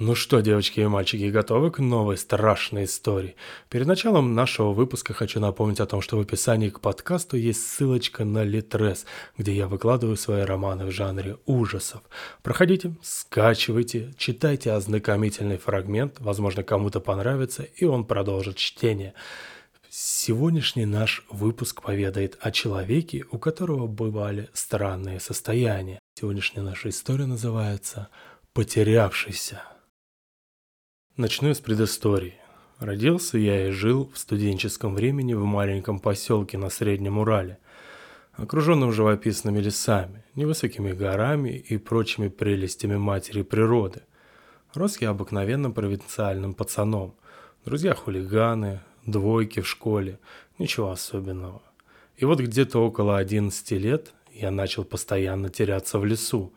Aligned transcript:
Ну 0.00 0.14
что, 0.14 0.40
девочки 0.40 0.80
и 0.80 0.86
мальчики, 0.86 1.28
готовы 1.28 1.70
к 1.70 1.78
новой 1.78 2.16
страшной 2.16 2.84
истории? 2.84 3.36
Перед 3.68 3.86
началом 3.86 4.34
нашего 4.34 4.72
выпуска 4.72 5.12
хочу 5.12 5.40
напомнить 5.40 5.78
о 5.78 5.84
том, 5.84 6.00
что 6.00 6.16
в 6.16 6.20
описании 6.20 6.70
к 6.70 6.80
подкасту 6.80 7.36
есть 7.36 7.68
ссылочка 7.68 8.24
на 8.24 8.42
Литрес, 8.42 9.04
где 9.36 9.52
я 9.52 9.68
выкладываю 9.68 10.16
свои 10.16 10.40
романы 10.44 10.86
в 10.86 10.90
жанре 10.90 11.36
ужасов. 11.44 12.00
Проходите, 12.42 12.94
скачивайте, 13.02 14.14
читайте 14.16 14.72
ознакомительный 14.72 15.58
фрагмент, 15.58 16.16
возможно, 16.18 16.62
кому-то 16.62 17.00
понравится, 17.00 17.64
и 17.64 17.84
он 17.84 18.06
продолжит 18.06 18.56
чтение. 18.56 19.12
Сегодняшний 19.90 20.86
наш 20.86 21.26
выпуск 21.28 21.82
поведает 21.82 22.38
о 22.40 22.52
человеке, 22.52 23.26
у 23.30 23.38
которого 23.38 23.86
бывали 23.86 24.48
странные 24.54 25.20
состояния. 25.20 25.98
Сегодняшняя 26.14 26.62
наша 26.62 26.88
история 26.88 27.26
называется 27.26 28.08
«Потерявшийся». 28.54 29.60
Начну 31.20 31.52
с 31.52 31.60
предыстории. 31.60 32.36
Родился 32.78 33.36
я 33.36 33.68
и 33.68 33.72
жил 33.72 34.10
в 34.14 34.18
студенческом 34.18 34.94
времени 34.94 35.34
в 35.34 35.44
маленьком 35.44 36.00
поселке 36.00 36.56
на 36.56 36.70
Среднем 36.70 37.18
Урале, 37.18 37.58
окруженном 38.36 38.90
живописными 38.90 39.60
лесами, 39.60 40.24
невысокими 40.34 40.92
горами 40.92 41.50
и 41.50 41.76
прочими 41.76 42.28
прелестями 42.28 42.96
матери 42.96 43.42
природы. 43.42 44.00
Рос 44.72 44.96
я 45.02 45.10
обыкновенным 45.10 45.74
провинциальным 45.74 46.54
пацаном. 46.54 47.14
Друзья 47.66 47.94
хулиганы, 47.94 48.80
двойки 49.04 49.60
в 49.60 49.68
школе, 49.68 50.18
ничего 50.58 50.90
особенного. 50.90 51.60
И 52.16 52.24
вот 52.24 52.40
где-то 52.40 52.78
около 52.78 53.18
11 53.18 53.72
лет 53.72 54.14
я 54.32 54.50
начал 54.50 54.84
постоянно 54.84 55.50
теряться 55.50 55.98
в 55.98 56.06
лесу. 56.06 56.54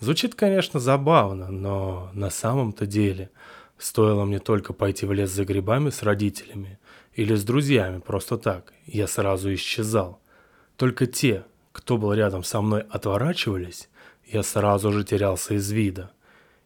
Звучит, 0.00 0.34
конечно, 0.34 0.80
забавно, 0.80 1.52
но 1.52 2.10
на 2.14 2.30
самом-то 2.30 2.84
деле– 2.84 3.30
Стоило 3.82 4.24
мне 4.24 4.38
только 4.38 4.72
пойти 4.72 5.06
в 5.06 5.12
лес 5.12 5.30
за 5.30 5.44
грибами 5.44 5.90
с 5.90 6.04
родителями 6.04 6.78
или 7.14 7.34
с 7.34 7.42
друзьями 7.42 7.98
просто 7.98 8.38
так, 8.38 8.72
я 8.86 9.08
сразу 9.08 9.52
исчезал. 9.52 10.20
Только 10.76 11.06
те, 11.06 11.44
кто 11.72 11.98
был 11.98 12.12
рядом 12.12 12.44
со 12.44 12.60
мной, 12.60 12.82
отворачивались, 12.88 13.88
я 14.24 14.44
сразу 14.44 14.92
же 14.92 15.02
терялся 15.02 15.54
из 15.54 15.68
вида. 15.72 16.12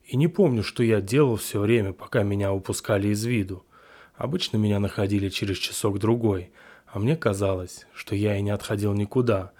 И 0.04 0.14
не 0.14 0.28
помню, 0.28 0.62
что 0.62 0.82
я 0.82 1.00
делал 1.00 1.36
все 1.36 1.58
время, 1.58 1.94
пока 1.94 2.22
меня 2.22 2.52
упускали 2.52 3.08
из 3.08 3.24
виду. 3.24 3.64
Обычно 4.16 4.58
меня 4.58 4.78
находили 4.78 5.30
через 5.30 5.56
часок-другой, 5.56 6.50
а 6.86 6.98
мне 6.98 7.16
казалось, 7.16 7.86
что 7.94 8.14
я 8.14 8.36
и 8.36 8.42
не 8.42 8.50
отходил 8.50 8.92
никуда. 8.92 9.52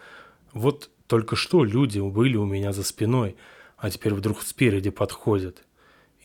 Вот 0.52 0.90
только 1.06 1.36
что 1.36 1.64
люди 1.64 2.00
были 2.00 2.36
у 2.36 2.44
меня 2.44 2.74
за 2.74 2.84
спиной, 2.84 3.34
а 3.78 3.88
теперь 3.88 4.12
вдруг 4.12 4.42
спереди 4.42 4.90
подходят 4.90 5.65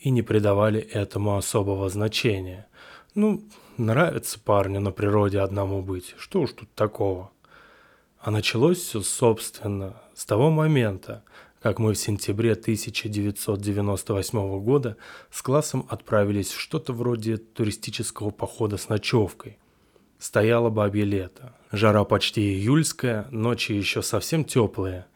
и 0.02 0.10
не 0.10 0.22
придавали 0.22 0.80
этому 0.80 1.36
особого 1.36 1.88
значения. 1.88 2.66
Ну, 3.14 3.44
нравится 3.76 4.40
парню 4.40 4.80
на 4.80 4.90
природе 4.90 5.38
одному 5.38 5.80
быть, 5.80 6.14
что 6.18 6.40
уж 6.40 6.52
тут 6.52 6.68
такого. 6.74 7.30
А 8.18 8.30
началось 8.30 8.78
все, 8.78 9.00
собственно, 9.00 10.02
с 10.14 10.24
того 10.24 10.50
момента, 10.50 11.22
как 11.60 11.78
мы 11.78 11.92
в 11.92 11.98
сентябре 11.98 12.52
1998 12.52 14.60
года 14.60 14.96
с 15.30 15.40
классом 15.40 15.86
отправились 15.88 16.50
в 16.50 16.60
что-то 16.60 16.92
вроде 16.92 17.36
туристического 17.36 18.30
похода 18.30 18.78
с 18.78 18.88
ночевкой. 18.88 19.58
Стояло 20.18 20.70
бабье 20.70 21.04
лето. 21.04 21.54
Жара 21.70 22.04
почти 22.04 22.40
июльская, 22.40 23.28
ночи 23.30 23.72
еще 23.72 24.02
совсем 24.02 24.44
теплые. 24.44 25.06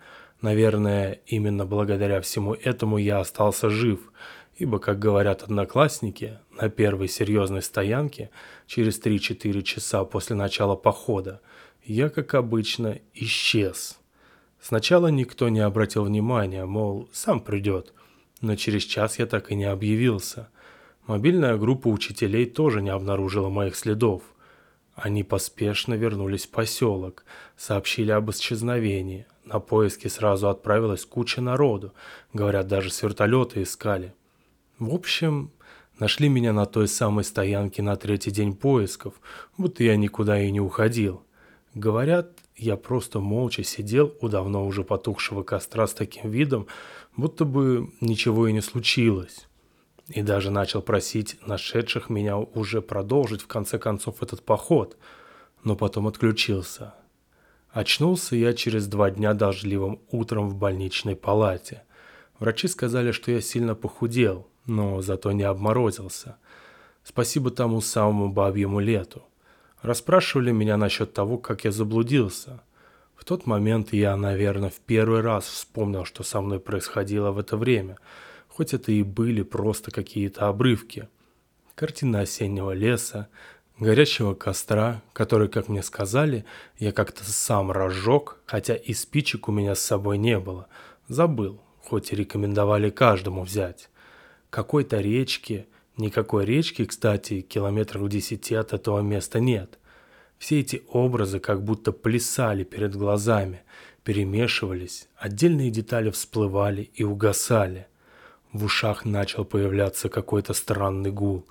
Наверное, 0.43 1.21
именно 1.27 1.65
благодаря 1.65 2.21
всему 2.21 2.55
этому 2.55 2.98
я 2.98 3.19
остался 3.19 3.69
жив– 3.69 4.12
ибо, 4.57 4.79
как 4.79 4.99
говорят 4.99 5.43
одноклассники, 5.43 6.39
на 6.51 6.69
первой 6.69 7.09
серьезной 7.09 7.62
стоянке 7.62 8.31
через 8.67 9.01
3-4 9.01 9.62
часа 9.62 10.05
после 10.05 10.35
начала 10.35 10.77
похода 10.77 11.41
я, 11.85 12.09
как 12.09 12.35
обычно, 12.35 12.99
исчез. 13.15 13.99
Сначала 14.61 15.09
никто 15.09 15.49
не 15.49 15.61
обратил 15.61 16.05
внимания, 16.05 16.65
мол, 16.65 17.09
сам 17.12 17.41
придет, 17.41 17.93
но 18.41 18.56
через 18.56 18.83
час 18.83 19.19
я 19.19 19.27
так 19.27 19.53
и 19.53 19.55
не 19.55 19.65
объявился. 19.65 20.49
Мобильная 21.06 21.56
группа 21.56 21.88
учителей 21.88 22.47
тоже 22.47 22.83
не 22.83 22.91
обнаружила 22.91 23.49
моих 23.49 23.77
следов. 23.77 24.23
Они 24.94 25.23
поспешно 25.23 25.94
вернулись 25.94 26.47
в 26.47 26.50
поселок, 26.50 27.25
сообщили 27.56 28.11
об 28.11 28.31
исчезновении. 28.31 29.27
На 29.44 29.61
поиски 29.61 30.09
сразу 30.09 30.49
отправилась 30.49 31.05
куча 31.05 31.41
народу, 31.41 31.93
говорят, 32.33 32.67
даже 32.67 32.91
с 32.91 33.03
вертолета 33.03 33.62
искали. 33.62 34.15
В 34.78 34.92
общем, 34.92 35.53
нашли 35.98 36.28
меня 36.28 36.53
на 36.53 36.66
той 36.66 36.87
самой 36.87 37.25
стоянке 37.25 37.81
на 37.81 37.97
третий 37.97 38.31
день 38.31 38.54
поисков, 38.54 39.14
будто 39.56 39.82
я 39.82 39.97
никуда 39.97 40.38
и 40.38 40.50
не 40.50 40.60
уходил. 40.60 41.22
Говорят, 41.72 42.38
я 42.56 42.76
просто 42.76 43.20
молча 43.20 43.64
сидел 43.64 44.14
у 44.20 44.28
давно 44.28 44.66
уже 44.66 44.84
потухшего 44.84 45.42
костра 45.44 45.87
с 45.87 45.94
таким 45.94 46.31
видом, 46.31 46.66
будто 47.16 47.47
бы 47.47 47.91
ничего 48.03 48.48
и 48.48 48.53
не 48.53 48.60
случилось. 48.60 49.48
И 50.09 50.20
даже 50.20 50.50
начал 50.50 50.82
просить 50.82 51.38
нашедших 51.47 52.10
меня 52.10 52.37
уже 52.37 52.82
продолжить 52.82 53.41
в 53.41 53.47
конце 53.47 53.78
концов 53.78 54.22
этот 54.22 54.44
поход, 54.44 54.98
но 55.64 55.75
потом 55.75 56.06
отключился. 56.06 56.94
Очнулся 57.70 58.37
я 58.37 58.53
через 58.53 58.87
два 58.88 59.10
дня 59.10 59.32
дождливым 59.32 60.00
утром 60.10 60.50
в 60.50 60.54
больничной 60.54 61.16
палате. 61.16 61.82
Врачи 62.38 62.69
сказали, 62.69 63.12
что 63.12 63.31
я 63.32 63.41
сильно 63.41 63.75
похудел– 63.75 64.47
но 64.66 65.00
зато 65.00 65.32
не 65.32 65.44
обморозился. 65.44 66.37
Спасибо 67.04 67.50
тому 67.50 67.81
самому 67.81 68.28
бабьему 68.28 68.81
лету. 68.81 69.22
Расспрашивали 69.81 70.50
меня 70.50 70.77
насчет 70.77 71.12
того, 71.12 71.38
как 71.38 71.65
я 71.65 71.71
заблудился. 71.71 72.62
В 73.15 73.25
тот 73.25 73.47
момент 73.47 73.93
я, 73.93 74.16
наверное, 74.16 74.71
в 74.71 74.81
первый 74.81 75.21
раз 75.21 75.44
вспомнил, 75.44 76.05
что 76.05 76.22
со 76.22 76.41
мной 76.41 76.59
происходило 76.60 77.31
в 77.31 77.38
это 77.38 77.56
время, 77.56 77.99
хоть 78.49 78.75
это 78.75 78.91
и 78.93 79.03
были 79.03 79.43
просто 79.43 79.91
какие-то 79.91 80.49
обрывки. 80.49 81.09
Картина 81.75 82.21
осеннего 82.21 82.72
леса, 82.72 83.28
горящего 83.78 84.34
костра, 84.34 85.03
который, 85.12 85.49
как 85.49 85.69
мне 85.69 85.82
сказали, 85.82 86.44
я 86.78 86.93
как-то 86.93 87.22
сам 87.25 87.71
разжег, 87.71 88.38
хотя 88.47 88.75
и 88.75 88.93
спичек 88.94 89.49
у 89.49 89.53
меня 89.53 89.75
с 89.75 89.81
собой 89.81 90.19
не 90.19 90.38
было. 90.38 90.66
Забыл, 91.06 91.60
хоть 91.84 92.12
и 92.12 92.16
рекомендовали 92.16 92.91
каждому 92.91 93.43
взять 93.44 93.91
какой-то 94.51 95.01
речки. 95.01 95.67
Никакой 95.97 96.45
речки, 96.45 96.84
кстати, 96.84 97.41
километров 97.41 98.03
в 98.03 98.09
десяти 98.09 98.55
от 98.55 98.73
этого 98.73 99.01
места 99.01 99.41
нет. 99.41 99.79
Все 100.39 100.61
эти 100.61 100.83
образы 100.89 101.41
как 101.41 101.65
будто 101.65 101.93
плясали 101.93 102.65
перед 102.65 102.95
глазами, 102.95 103.62
перемешивались, 104.05 105.09
отдельные 105.17 105.71
детали 105.71 106.11
всплывали 106.11 106.91
и 106.95 107.03
угасали. 107.03 107.87
В 108.53 108.65
ушах 108.65 109.06
начал 109.06 109.47
появляться 109.47 110.11
какой-то 110.11 110.53
странный 110.53 111.11
гул, 111.11 111.47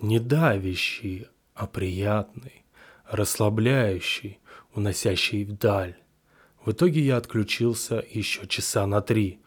не 0.00 0.20
давящий, 0.20 1.28
а 1.54 1.66
приятный, 1.66 2.64
расслабляющий, 3.08 4.38
уносящий 4.74 5.44
вдаль. 5.44 5.96
В 6.62 6.72
итоге 6.72 7.00
я 7.00 7.16
отключился 7.16 8.04
еще 8.10 8.46
часа 8.46 8.86
на 8.86 9.00
три– 9.00 9.40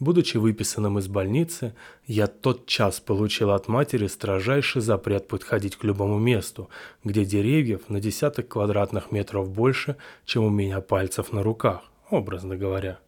Будучи 0.00 0.38
выписанным 0.38 0.98
из 0.98 1.08
больницы, 1.08 1.74
я 2.06 2.26
тот 2.26 2.64
час 2.64 3.00
получил 3.00 3.50
от 3.50 3.68
матери 3.68 4.06
строжайший 4.06 4.80
запрет 4.80 5.28
подходить 5.28 5.76
к 5.76 5.84
любому 5.84 6.18
месту, 6.18 6.70
где 7.04 7.26
деревьев 7.26 7.82
на 7.90 8.00
десяток 8.00 8.48
квадратных 8.48 9.12
метров 9.12 9.50
больше, 9.50 9.96
чем 10.24 10.44
у 10.44 10.48
меня 10.48 10.80
пальцев 10.80 11.34
на 11.34 11.42
руках, 11.42 11.82
образно 12.08 12.56
говоря. 12.56 12.98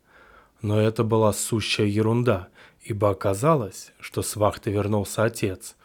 Но 0.61 0.79
это 0.79 1.03
была 1.03 1.33
сущая 1.33 1.87
ерунда, 1.87 2.49
ибо 2.83 3.09
оказалось, 3.09 3.93
что 3.99 4.21
с 4.21 4.37
вахты 4.37 4.71
вернулся 4.71 5.25
отец. 5.25 5.77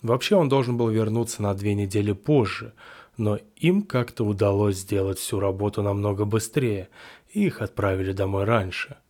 Вообще 0.00 0.34
он 0.34 0.48
должен 0.48 0.78
был 0.78 0.88
вернуться 0.88 1.42
на 1.42 1.52
две 1.52 1.74
недели 1.74 2.12
позже, 2.12 2.72
но 3.18 3.38
им 3.56 3.82
как-то 3.82 4.24
удалось 4.24 4.78
сделать 4.78 5.18
всю 5.18 5.40
работу 5.40 5.82
намного 5.82 6.24
быстрее, 6.24 6.88
и 7.34 7.44
их 7.44 7.60
отправили 7.60 8.12
домой 8.12 8.44
раньше– 8.44 8.96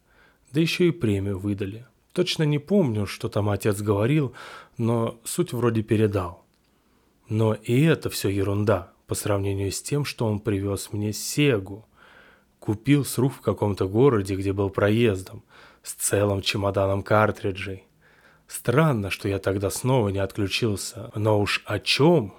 да 0.54 0.60
еще 0.60 0.86
и 0.86 0.92
премию 0.92 1.40
выдали. 1.40 1.84
Точно 2.12 2.44
не 2.44 2.60
помню, 2.60 3.06
что 3.06 3.28
там 3.28 3.50
отец 3.50 3.80
говорил, 3.80 4.34
но 4.78 5.18
суть 5.24 5.52
вроде 5.52 5.82
передал. 5.82 6.44
Но 7.28 7.54
и 7.54 7.82
это 7.82 8.08
все 8.08 8.28
ерунда 8.28 8.92
по 9.08 9.16
сравнению 9.16 9.72
с 9.72 9.82
тем, 9.82 10.04
что 10.04 10.26
он 10.26 10.38
привез 10.38 10.92
мне 10.92 11.12
Сегу. 11.12 11.84
Купил 12.60 13.04
с 13.04 13.18
рук 13.18 13.34
в 13.34 13.40
каком-то 13.40 13.88
городе, 13.88 14.36
где 14.36 14.52
был 14.52 14.70
проездом, 14.70 15.42
с 15.82 15.92
целым 15.94 16.40
чемоданом 16.40 17.02
картриджей. 17.02 17.84
Странно, 18.46 19.10
что 19.10 19.28
я 19.28 19.40
тогда 19.40 19.70
снова 19.70 20.10
не 20.10 20.20
отключился, 20.20 21.10
но 21.16 21.40
уж 21.40 21.62
о 21.66 21.80
чем, 21.80 22.32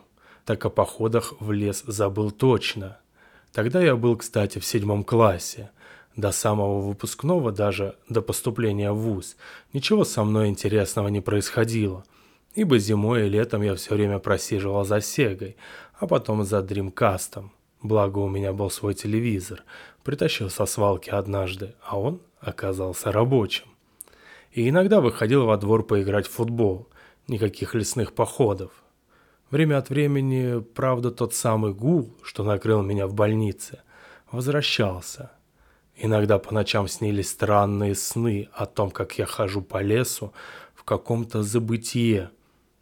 так 0.45 0.63
о 0.63 0.69
походах 0.69 1.33
в 1.41 1.51
лес 1.51 1.83
забыл 1.85 2.31
точно. 2.31 2.97
Тогда 3.51 3.81
я 3.81 3.97
был, 3.97 4.15
кстати, 4.15 4.59
в 4.59 4.65
седьмом 4.65 5.03
классе, 5.03 5.71
до 6.15 6.31
самого 6.31 6.79
выпускного, 6.81 7.51
даже 7.51 7.95
до 8.09 8.21
поступления 8.21 8.91
в 8.91 8.97
ВУЗ, 8.97 9.35
ничего 9.73 10.06
со 10.06 10.23
мной 10.23 10.47
интересного 10.47 11.09
не 11.09 11.21
происходило. 11.21 12.03
ибо 12.56 12.79
зимой 12.79 13.25
и 13.25 13.29
летом 13.29 13.63
я 13.63 13.75
все 13.75 13.95
время 13.95 14.19
просиживал 14.19 14.85
за 14.85 15.01
Сегой, 15.01 15.57
а 16.00 16.07
потом 16.07 16.45
за 16.45 16.62
Дримкастом. 16.62 17.51
Благо 17.81 18.19
у 18.19 18.29
меня 18.29 18.53
был 18.53 18.69
свой 18.69 18.94
телевизор, 18.94 19.63
притащил 20.03 20.50
со 20.50 20.65
свалки 20.65 21.09
однажды, 21.09 21.75
а 21.85 22.00
он 22.00 22.21
оказался 22.39 23.12
рабочим. 23.12 23.65
И 24.53 24.69
иногда 24.69 25.01
выходил 25.01 25.45
во 25.45 25.57
двор 25.57 25.83
поиграть 25.85 26.27
в 26.27 26.31
футбол, 26.31 26.88
никаких 27.27 27.75
лесных 27.75 28.13
походов. 28.13 28.71
Время 29.51 29.77
от 29.77 29.89
времени, 29.89 30.62
правда, 30.62 31.12
тот 31.12 31.33
самый 31.33 31.73
гул, 31.73 32.15
что 32.23 32.44
накрыл 32.44 32.81
меня 32.81 33.06
в 33.06 33.13
больнице, 33.13 33.81
возвращался. 34.31 35.31
Иногда 35.97 36.39
по 36.39 36.53
ночам 36.53 36.88
снились 36.88 37.30
странные 37.30 37.95
сны 37.95 38.50
о 38.53 38.65
том, 38.65 38.92
как 38.92 39.18
я 39.18 39.25
хожу 39.25 39.62
по 39.62 39.81
лесу 39.81 40.33
в 40.74 40.83
каком-то 40.83 41.42
забытие, 41.42 42.31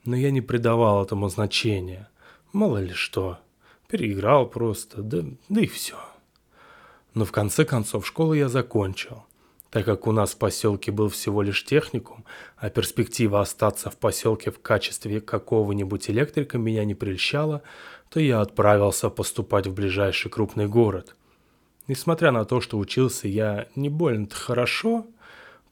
но 0.03 0.15
я 0.15 0.31
не 0.31 0.41
придавал 0.41 1.03
этому 1.03 1.29
значения. 1.29 2.09
Мало 2.51 2.79
ли 2.79 2.93
что, 2.93 3.39
переиграл 3.87 4.47
просто, 4.47 5.01
да, 5.01 5.23
да 5.47 5.61
и 5.61 5.67
все. 5.67 5.97
Но 7.13 7.25
в 7.25 7.31
конце 7.31 7.65
концов 7.65 8.07
школу 8.07 8.33
я 8.33 8.49
закончил. 8.49 9.23
Так 9.69 9.85
как 9.85 10.05
у 10.05 10.11
нас 10.11 10.33
в 10.33 10.37
поселке 10.37 10.91
был 10.91 11.09
всего 11.09 11.41
лишь 11.41 11.65
техникум, 11.65 12.25
а 12.57 12.69
перспектива 12.69 13.41
остаться 13.41 13.89
в 13.89 13.97
поселке 13.97 14.51
в 14.51 14.59
качестве 14.59 15.19
какого-нибудь 15.19 16.09
электрика 16.09 16.57
меня 16.57 16.85
не 16.85 16.93
прельщала, 16.93 17.63
то 18.09 18.19
я 18.19 18.41
отправился 18.41 19.09
поступать 19.09 19.65
в 19.65 19.73
ближайший 19.73 20.29
крупный 20.29 20.67
город. 20.67 21.15
Несмотря 21.87 22.31
на 22.31 22.45
то, 22.45 22.61
что 22.61 22.77
учился 22.77 23.27
я 23.27 23.67
не 23.75 23.89
больно-то 23.89 24.35
хорошо, 24.35 25.05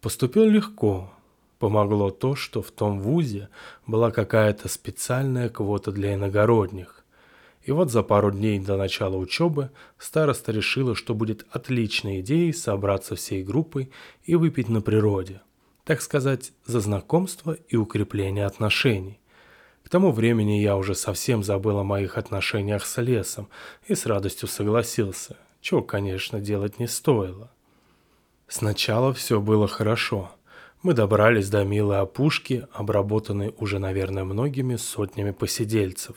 поступил 0.02 0.46
легко. 0.46 1.12
Помогло 1.58 2.10
то, 2.10 2.36
что 2.36 2.62
в 2.62 2.72
том 2.72 3.00
вузе 3.00 3.50
была 3.88 4.12
какая-то 4.12 4.68
специальная 4.68 5.48
квота 5.48 5.92
для 5.92 6.16
иногородних. 6.16 7.06
И 7.63 7.72
вот 7.72 7.92
за 7.92 8.02
пару 8.02 8.31
дней 8.31 8.60
до 8.60 8.75
начала 8.75 9.16
учебы 9.16 9.69
староста 10.00 10.52
решила, 10.52 10.96
что 10.96 11.13
будет 11.13 11.46
отличной 11.52 12.22
идеей 12.22 12.54
собраться 12.54 13.16
всей 13.16 13.44
группой 13.44 13.92
и 14.24 14.36
выпить 14.36 14.68
на 14.68 14.81
природе. 14.81 15.42
Так 15.84 16.02
сказать, 16.02 16.52
за 16.66 16.80
знакомство 16.80 17.56
и 17.69 17.75
укрепление 17.75 18.48
отношений. 18.48 19.19
К 19.84 19.90
тому 19.90 20.12
времени 20.12 20.60
я 20.62 20.75
уже 20.75 20.96
совсем 20.96 21.44
забыл 21.44 21.78
о 21.78 21.84
моих 21.84 22.18
отношениях 22.18 22.86
с 22.86 23.00
лесом 23.02 23.50
и 23.88 23.94
с 23.94 24.06
радостью 24.06 24.48
согласился, 24.48 25.38
чего, 25.62 25.81
конечно, 25.81 26.40
делать 26.40 26.80
не 26.80 26.88
стоило. 26.88 27.52
Сначала 28.48 29.13
все 29.13 29.40
было 29.40 29.68
хорошо– 29.68 30.31
мы 30.84 30.96
добрались 30.96 31.48
до 31.50 31.63
милой 31.63 32.00
опушки, 32.00 32.68
обработанной 32.74 33.54
уже, 33.60 33.78
наверное, 33.78 34.24
многими 34.24 34.78
сотнями 34.78 35.30
посидельцев. 35.30 36.16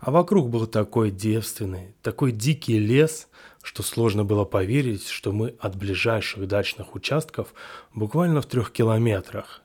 А 0.00 0.10
вокруг 0.10 0.48
был 0.48 0.66
такой 0.66 1.12
девственный, 1.12 1.94
такой 2.02 2.32
дикий 2.32 2.78
лес, 2.78 3.28
что 3.62 3.84
сложно 3.84 4.24
было 4.24 4.44
поверить, 4.44 5.06
что 5.06 5.30
мы 5.30 5.54
от 5.60 5.76
ближайших 5.76 6.48
дачных 6.48 6.96
участков 6.96 7.54
буквально 7.94 8.40
в 8.42 8.46
трех 8.46 8.72
километрах. 8.72 9.62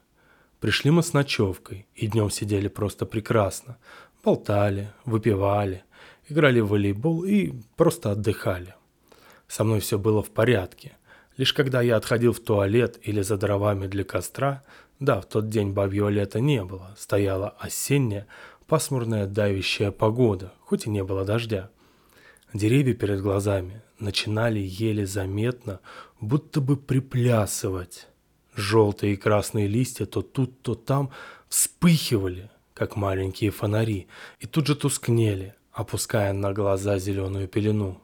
Пришли 0.59 0.91
мы 0.91 1.01
с 1.01 1.13
ночевкой, 1.13 1.87
и 1.95 2.05
днем 2.05 2.29
сидели 2.29 2.67
просто 2.67 3.07
прекрасно. 3.07 3.77
Болтали, 4.23 4.91
выпивали, 5.05 5.83
играли 6.29 6.59
в 6.59 6.67
волейбол 6.67 7.23
и 7.23 7.51
просто 7.75 8.11
отдыхали. 8.11 8.75
Со 9.47 9.63
мной 9.63 9.79
все 9.79 9.97
было 9.97 10.21
в 10.21 10.29
порядке– 10.29 10.97
Лишь 11.37 11.53
когда 11.53 11.81
я 11.81 11.97
отходил 11.97 12.31
в 12.31 12.39
туалет 12.39 12.97
или 13.03 13.21
за 13.21 13.37
дровами 13.37 13.87
для 13.87 14.03
костра, 14.03 14.63
да, 14.99 15.19
в 15.19 15.25
тот 15.25 15.49
день 15.49 15.71
бабьего 15.71 16.07
лета 16.07 16.39
не 16.39 16.63
было, 16.63 16.95
стояла 16.97 17.49
осенняя, 17.59 18.27
пасмурная 18.67 19.27
давящая 19.27 19.91
погода, 19.91 20.53
хоть 20.61 20.85
и 20.85 20.89
не 20.89 21.03
было 21.03 21.25
дождя. 21.25 21.69
Деревья 22.53 22.93
перед 22.93 23.21
глазами 23.21 23.81
начинали 23.99 24.59
еле 24.59 25.05
заметно, 25.05 25.81
будто 26.21 26.61
бы 26.61 26.77
приплясывать. 26.77 28.07
Желтые 28.55 29.13
и 29.13 29.17
красные 29.17 29.67
листья 29.67 30.05
то 30.05 30.21
тут, 30.21 30.61
то 30.61 30.75
там 30.75 31.11
вспыхивали, 31.49 32.49
как 32.73 32.95
маленькие 32.95 33.51
фонари, 33.51 34.07
и 34.39 34.47
тут 34.47 34.67
же 34.67 34.75
тускнели, 34.75 35.53
опуская 35.73 36.31
на 36.31 36.53
глаза 36.53 36.97
зеленую 36.97 37.49
пелену. 37.49 38.01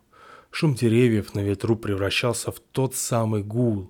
Шум 0.51 0.75
деревьев 0.75 1.33
на 1.33 1.39
ветру 1.39 1.77
превращался 1.77 2.51
в 2.51 2.59
тот 2.59 2.93
самый 2.93 3.41
гул. 3.41 3.89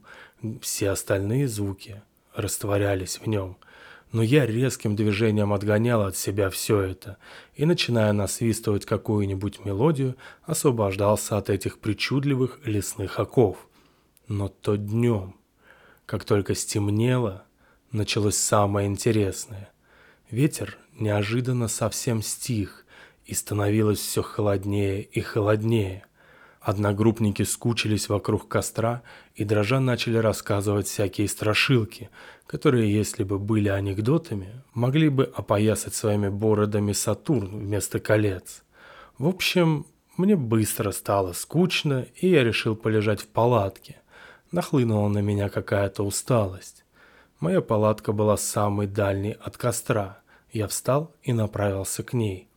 Все 0.61 0.91
остальные 0.91 1.47
звуки 1.47 2.03
растворялись 2.35 3.19
в 3.19 3.25
нем. 3.25 3.57
Но 4.11 4.21
я 4.21 4.45
резким 4.45 4.95
движением 4.95 5.53
отгонял 5.53 6.03
от 6.03 6.15
себя 6.15 6.49
все 6.49 6.81
это 6.81 7.17
и, 7.55 7.65
начиная 7.65 8.13
насвистывать 8.13 8.85
какую-нибудь 8.85 9.65
мелодию, 9.65 10.17
освобождался 10.43 11.37
от 11.37 11.49
этих 11.49 11.79
причудливых 11.79 12.59
лесных 12.63 13.19
оков. 13.19 13.67
Но 14.27 14.47
то 14.47 14.75
днем, 14.75 15.35
как 16.05 16.25
только 16.25 16.53
стемнело, 16.53 17.43
началось 17.91 18.37
самое 18.37 18.87
интересное. 18.87 19.71
Ветер 20.29 20.77
неожиданно 20.93 21.67
совсем 21.67 22.21
стих, 22.21 22.85
и 23.25 23.33
становилось 23.33 23.99
все 23.99 24.21
холоднее 24.21 25.01
и 25.01 25.21
холоднее– 25.21 26.05
Одногруппники 26.61 27.41
скучились 27.41 28.07
вокруг 28.07 28.47
костра 28.47 29.01
и 29.33 29.43
дрожа 29.43 29.79
начали 29.79 30.17
рассказывать 30.17 30.85
всякие 30.85 31.27
страшилки, 31.27 32.11
которые, 32.45 32.93
если 32.93 33.23
бы 33.23 33.39
были 33.39 33.67
анекдотами, 33.67 34.61
могли 34.75 35.09
бы 35.09 35.23
опоясать 35.35 35.95
своими 35.95 36.29
бородами 36.29 36.91
Сатурн 36.91 37.57
вместо 37.57 37.99
колец. 37.99 38.63
В 39.17 39.27
общем, 39.27 39.87
мне 40.17 40.35
быстро 40.35 40.91
стало 40.91 41.33
скучно, 41.33 42.05
и 42.15 42.29
я 42.29 42.43
решил 42.43 42.75
полежать 42.75 43.21
в 43.21 43.27
палатке. 43.27 43.99
Нахлынула 44.51 45.07
на 45.07 45.19
меня 45.19 45.49
какая-то 45.49 46.03
усталость. 46.03 46.85
Моя 47.39 47.61
палатка 47.61 48.11
была 48.11 48.37
самой 48.37 48.85
дальней 48.85 49.31
от 49.31 49.57
костра. 49.57 50.19
Я 50.51 50.67
встал 50.67 51.15
и 51.23 51.33
направился 51.33 52.03
к 52.03 52.13
ней. 52.13 52.50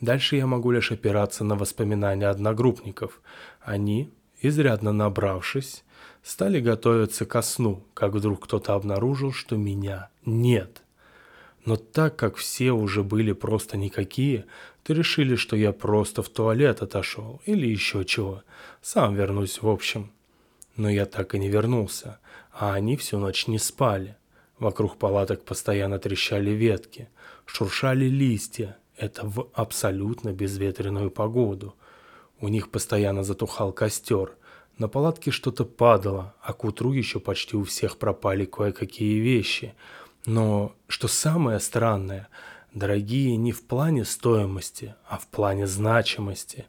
Дальше 0.00 0.36
я 0.36 0.46
могу 0.46 0.70
лишь 0.70 0.92
опираться 0.92 1.44
на 1.44 1.56
воспоминания 1.56 2.28
одногруппников. 2.28 3.20
Они, 3.60 4.10
изрядно 4.40 4.92
набравшись, 4.92 5.84
стали 6.22 6.60
готовиться 6.60 7.26
ко 7.26 7.42
сну, 7.42 7.84
как 7.94 8.12
вдруг 8.12 8.44
кто-то 8.44 8.74
обнаружил, 8.74 9.32
что 9.32 9.56
меня 9.56 10.10
нет. 10.24 10.82
Но 11.64 11.76
так 11.76 12.16
как 12.16 12.36
все 12.36 12.72
уже 12.72 13.02
были 13.02 13.32
просто 13.32 13.76
никакие, 13.76 14.46
то 14.84 14.94
решили, 14.94 15.34
что 15.34 15.56
я 15.56 15.72
просто 15.72 16.22
в 16.22 16.28
туалет 16.28 16.80
отошел 16.80 17.42
или 17.44 17.66
еще 17.66 18.04
чего. 18.04 18.42
Сам 18.80 19.14
вернусь 19.14 19.60
в 19.60 19.68
общем. 19.68 20.12
Но 20.76 20.88
я 20.88 21.06
так 21.06 21.34
и 21.34 21.38
не 21.38 21.48
вернулся, 21.48 22.20
а 22.52 22.72
они 22.72 22.96
всю 22.96 23.18
ночь 23.18 23.48
не 23.48 23.58
спали. 23.58 24.16
Вокруг 24.58 24.96
палаток 24.96 25.44
постоянно 25.44 25.98
трещали 25.98 26.50
ветки, 26.50 27.08
шуршали 27.46 28.06
листья, 28.06 28.76
это 28.98 29.26
в 29.26 29.48
абсолютно 29.54 30.32
безветренную 30.32 31.10
погоду. 31.10 31.74
У 32.40 32.48
них 32.48 32.70
постоянно 32.70 33.22
затухал 33.22 33.72
костер. 33.72 34.36
На 34.76 34.88
палатке 34.88 35.30
что-то 35.30 35.64
падало, 35.64 36.34
а 36.40 36.52
к 36.52 36.64
утру 36.64 36.92
еще 36.92 37.20
почти 37.20 37.56
у 37.56 37.64
всех 37.64 37.96
пропали 37.96 38.44
кое-какие 38.44 39.18
вещи. 39.18 39.74
Но, 40.26 40.74
что 40.88 41.08
самое 41.08 41.58
странное, 41.60 42.28
дорогие 42.74 43.36
не 43.36 43.52
в 43.52 43.64
плане 43.66 44.04
стоимости, 44.04 44.94
а 45.08 45.18
в 45.18 45.26
плане 45.28 45.66
значимости. 45.66 46.66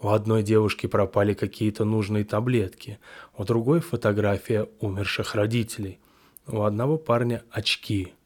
У 0.00 0.08
одной 0.08 0.42
девушки 0.42 0.86
пропали 0.86 1.34
какие-то 1.34 1.84
нужные 1.84 2.24
таблетки, 2.24 2.98
у 3.36 3.44
другой 3.44 3.80
фотография 3.80 4.68
умерших 4.80 5.34
родителей, 5.34 5.98
у 6.46 6.62
одного 6.62 6.98
парня 6.98 7.42
очки– 7.50 8.12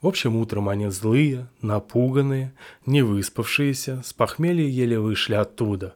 в 0.00 0.06
общем, 0.06 0.36
утром 0.36 0.68
они 0.70 0.88
злые, 0.88 1.48
напуганные, 1.60 2.54
не 2.86 3.02
выспавшиеся, 3.02 4.02
с 4.02 4.14
похмелья 4.14 4.66
еле 4.66 4.98
вышли 4.98 5.34
оттуда. 5.34 5.94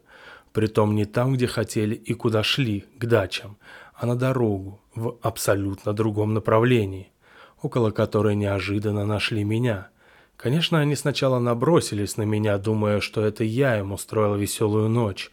Притом 0.52 0.94
не 0.94 1.06
там, 1.06 1.34
где 1.34 1.46
хотели 1.46 1.94
и 1.94 2.12
куда 2.12 2.42
шли, 2.42 2.84
к 2.98 3.06
дачам, 3.06 3.56
а 3.94 4.06
на 4.06 4.14
дорогу, 4.14 4.80
в 4.94 5.16
абсолютно 5.22 5.94
другом 5.94 6.34
направлении, 6.34 7.12
около 7.62 7.90
которой 7.90 8.34
неожиданно 8.34 9.06
нашли 9.06 9.42
меня. 9.42 9.88
Конечно, 10.36 10.80
они 10.80 10.96
сначала 10.96 11.38
набросились 11.38 12.18
на 12.18 12.24
меня, 12.24 12.58
думая, 12.58 13.00
что 13.00 13.24
это 13.24 13.42
я 13.42 13.78
им 13.78 13.92
устроил 13.92 14.34
веселую 14.34 14.90
ночь, 14.90 15.30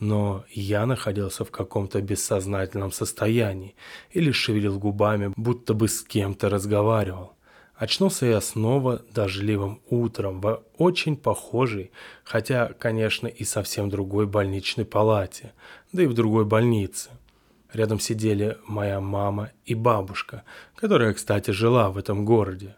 но 0.00 0.44
я 0.50 0.86
находился 0.86 1.44
в 1.44 1.50
каком-то 1.50 2.00
бессознательном 2.00 2.90
состоянии 2.90 3.76
и 4.12 4.20
лишь 4.20 4.36
шевелил 4.36 4.78
губами, 4.78 5.32
будто 5.36 5.74
бы 5.74 5.88
с 5.88 6.02
кем-то 6.02 6.48
разговаривал. 6.48 7.34
Очнулся 7.76 8.26
я 8.26 8.40
снова 8.40 9.02
дождливым 9.12 9.80
утром 9.90 10.40
в 10.40 10.62
очень 10.78 11.16
похожей, 11.16 11.90
хотя, 12.22 12.72
конечно, 12.78 13.26
и 13.26 13.42
совсем 13.44 13.90
другой 13.90 14.26
больничной 14.26 14.84
палате, 14.84 15.52
да 15.92 16.04
и 16.04 16.06
в 16.06 16.14
другой 16.14 16.44
больнице. 16.44 17.10
Рядом 17.72 17.98
сидели 17.98 18.56
моя 18.68 19.00
мама 19.00 19.50
и 19.64 19.74
бабушка, 19.74 20.44
которая, 20.76 21.12
кстати, 21.12 21.50
жила 21.50 21.90
в 21.90 21.98
этом 21.98 22.24
городе. 22.24 22.76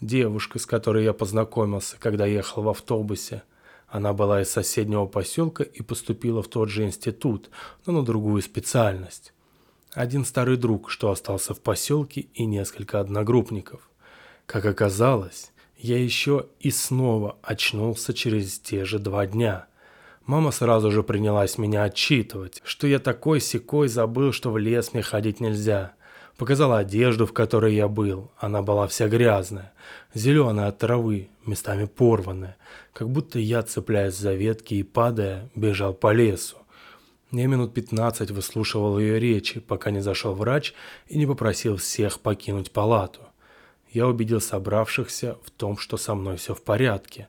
Девушка, 0.00 0.58
с 0.58 0.66
которой 0.66 1.04
я 1.04 1.12
познакомился, 1.12 1.96
когда 2.00 2.26
ехал 2.26 2.64
в 2.64 2.68
автобусе. 2.68 3.44
Она 3.86 4.12
была 4.12 4.42
из 4.42 4.50
соседнего 4.50 5.06
поселка 5.06 5.62
и 5.62 5.82
поступила 5.82 6.42
в 6.42 6.48
тот 6.48 6.68
же 6.68 6.82
институт, 6.82 7.50
но 7.86 7.92
на 7.92 8.02
другую 8.02 8.42
специальность. 8.42 9.32
Один 9.92 10.24
старый 10.24 10.56
друг, 10.56 10.90
что 10.90 11.12
остался 11.12 11.54
в 11.54 11.60
поселке, 11.60 12.22
и 12.34 12.44
несколько 12.44 12.98
одногруппников. 12.98 13.91
Как 14.46 14.66
оказалось, 14.66 15.52
я 15.78 15.98
еще 15.98 16.46
и 16.60 16.70
снова 16.70 17.36
очнулся 17.42 18.14
через 18.14 18.58
те 18.58 18.84
же 18.84 18.98
два 18.98 19.26
дня. 19.26 19.66
Мама 20.26 20.52
сразу 20.52 20.90
же 20.92 21.02
принялась 21.02 21.58
меня 21.58 21.82
отчитывать, 21.84 22.60
что 22.64 22.86
я 22.86 22.98
такой 22.98 23.40
секой 23.40 23.88
забыл, 23.88 24.32
что 24.32 24.50
в 24.52 24.58
лес 24.58 24.92
мне 24.92 25.02
ходить 25.02 25.40
нельзя. 25.40 25.94
Показала 26.36 26.78
одежду, 26.78 27.26
в 27.26 27.32
которой 27.32 27.74
я 27.74 27.88
был. 27.88 28.30
Она 28.38 28.62
была 28.62 28.86
вся 28.86 29.08
грязная, 29.08 29.72
зеленая 30.14 30.68
от 30.68 30.78
травы, 30.78 31.28
местами 31.44 31.84
порванная, 31.84 32.56
как 32.92 33.10
будто 33.10 33.38
я, 33.38 33.62
цепляясь 33.62 34.16
за 34.16 34.34
ветки 34.34 34.74
и 34.74 34.82
падая, 34.82 35.50
бежал 35.54 35.94
по 35.94 36.12
лесу. 36.12 36.56
Я 37.32 37.46
минут 37.46 37.74
пятнадцать 37.74 38.30
выслушивал 38.30 38.98
ее 38.98 39.18
речи, 39.18 39.58
пока 39.58 39.90
не 39.90 40.00
зашел 40.00 40.34
врач 40.34 40.74
и 41.08 41.18
не 41.18 41.26
попросил 41.26 41.76
всех 41.76 42.20
покинуть 42.20 42.70
палату. 42.70 43.22
Я 43.92 44.06
убедил 44.06 44.40
собравшихся 44.40 45.36
в 45.44 45.50
том, 45.50 45.76
что 45.76 45.98
со 45.98 46.14
мной 46.14 46.38
все 46.38 46.54
в 46.54 46.62
порядке. 46.62 47.28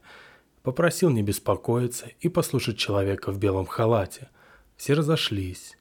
Попросил 0.62 1.10
не 1.10 1.22
беспокоиться 1.22 2.10
и 2.22 2.30
послушать 2.30 2.78
человека 2.78 3.34
в 3.34 3.38
белом 3.38 3.66
халате. 3.66 4.30
Все 4.78 4.94
разошлись. 4.94 5.78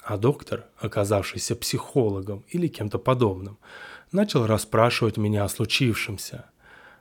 А 0.00 0.16
доктор, 0.16 0.66
оказавшийся 0.78 1.56
психологом 1.56 2.44
или 2.48 2.68
кем-то 2.68 3.00
подобным, 3.00 3.58
начал 4.12 4.46
расспрашивать 4.46 5.16
меня 5.16 5.42
о 5.42 5.48
случившемся. 5.48 6.46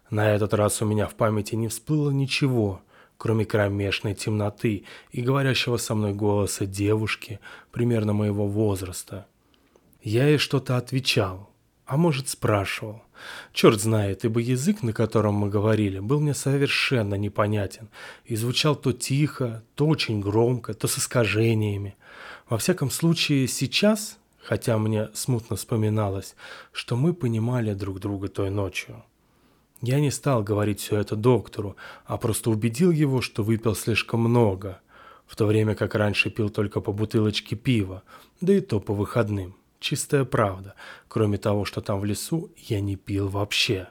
На 0.10 0.32
этот 0.32 0.56
раз 0.56 0.82
у 0.82 0.86
меня 0.86 1.06
в 1.06 1.14
памяти 1.14 1.54
не 1.54 1.68
всплыло 1.68 2.10
ничего, 2.10 2.82
кроме 3.18 3.46
кромешной 3.46 4.16
темноты 4.16 4.86
и 5.12 5.22
говорящего 5.22 5.78
со 5.78 5.94
мной 5.94 6.14
голоса 6.14 6.66
девушки 6.66 7.40
примерно 7.72 8.14
моего 8.14 8.48
возраста. 8.48 9.28
Я 10.02 10.28
ей 10.28 10.40
что-то 10.40 10.78
отвечал, 10.78 11.49
а 11.90 11.98
может 11.98 12.30
спрашивал. 12.30 13.02
Черт 13.52 13.82
знает, 13.82 14.24
ибо 14.24 14.40
язык, 14.40 14.84
на 14.84 14.94
котором 14.94 15.34
мы 15.34 15.50
говорили, 15.50 15.98
был 15.98 16.20
мне 16.20 16.36
совершенно 16.36 17.16
непонятен 17.16 17.90
и 18.26 18.36
звучал 18.36 18.76
то 18.76 18.94
тихо, 18.94 19.64
то 19.74 19.88
очень 19.88 20.22
громко, 20.22 20.76
то 20.76 20.88
с 20.88 21.00
искажениями. 21.00 21.96
Во 22.48 22.60
всяком 22.60 22.92
случае, 22.92 23.48
сейчас, 23.48 24.20
хотя 24.40 24.78
мне 24.78 25.10
смутно 25.16 25.56
вспоминалось, 25.56 26.36
что 26.72 26.96
мы 26.96 27.12
понимали 27.12 27.74
друг 27.74 28.00
друга 28.00 28.28
той 28.28 28.52
ночью. 28.52 29.04
Я 29.82 30.00
не 30.00 30.12
стал 30.12 30.44
говорить 30.44 30.82
все 30.82 30.98
это 30.98 31.16
доктору, 31.16 31.76
а 32.06 32.18
просто 32.18 32.52
убедил 32.52 32.92
его, 32.92 33.22
что 33.22 33.42
выпил 33.42 33.74
слишком 33.76 34.20
много, 34.20 34.80
в 35.26 35.36
то 35.36 35.48
время 35.48 35.74
как 35.74 35.96
раньше 35.96 36.30
пил 36.30 36.52
только 36.52 36.82
по 36.82 36.92
бутылочке 36.92 37.56
пива, 37.56 38.04
да 38.42 38.54
и 38.54 38.62
то 38.62 38.80
по 38.80 38.94
выходным. 38.94 39.56
Чистая 39.80 40.26
правда. 40.26 40.76
Кроме 41.08 41.38
того, 41.38 41.64
что 41.64 41.82
там 41.82 42.00
в 42.00 42.06
лесу, 42.06 42.52
я 42.58 42.82
не 42.82 42.96
пил 42.98 43.30
вообще. 43.30 43.90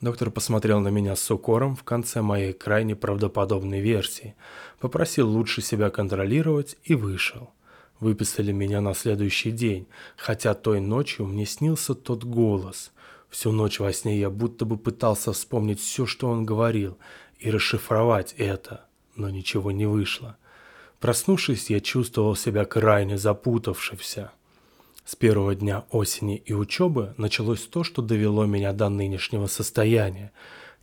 Доктор 0.00 0.30
посмотрел 0.30 0.80
на 0.80 0.88
меня 0.88 1.16
с 1.16 1.30
укором 1.30 1.74
в 1.74 1.84
конце 1.84 2.20
моей 2.20 2.52
крайне 2.52 2.94
правдоподобной 2.94 3.80
версии, 3.80 4.34
попросил 4.78 5.28
лучше 5.28 5.62
себя 5.62 5.90
контролировать 5.90 6.76
и 6.84 6.94
вышел. 6.94 7.50
Выписали 7.98 8.52
меня 8.52 8.82
на 8.82 8.92
следующий 8.92 9.52
день, 9.52 9.86
хотя 10.16 10.52
той 10.52 10.80
ночью 10.80 11.24
мне 11.24 11.46
снился 11.46 11.94
тот 11.94 12.24
голос. 12.24 12.92
Всю 13.30 13.52
ночь 13.52 13.80
во 13.80 13.92
сне 13.92 14.18
я 14.18 14.28
будто 14.28 14.66
бы 14.66 14.76
пытался 14.76 15.32
вспомнить 15.32 15.80
все, 15.80 16.04
что 16.04 16.28
он 16.28 16.44
говорил, 16.44 16.98
и 17.38 17.50
расшифровать 17.50 18.34
это, 18.36 18.84
но 19.14 19.30
ничего 19.30 19.70
не 19.70 19.86
вышло. 19.86 20.36
Проснувшись, 21.00 21.70
я 21.70 21.80
чувствовал 21.80 22.36
себя 22.36 22.66
крайне 22.66 23.16
запутавшимся. 23.16 24.30
С 25.06 25.14
первого 25.14 25.54
дня 25.54 25.84
осени 25.90 26.36
и 26.36 26.52
учебы 26.52 27.14
началось 27.16 27.60
то, 27.60 27.84
что 27.84 28.02
довело 28.02 28.44
меня 28.44 28.72
до 28.72 28.88
нынешнего 28.88 29.46
состояния. 29.46 30.32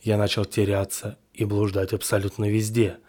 Я 0.02 0.18
начал 0.18 0.46
теряться 0.46 1.18
и 1.34 1.44
блуждать 1.44 1.92
абсолютно 1.92 2.50
везде. 2.50 3.00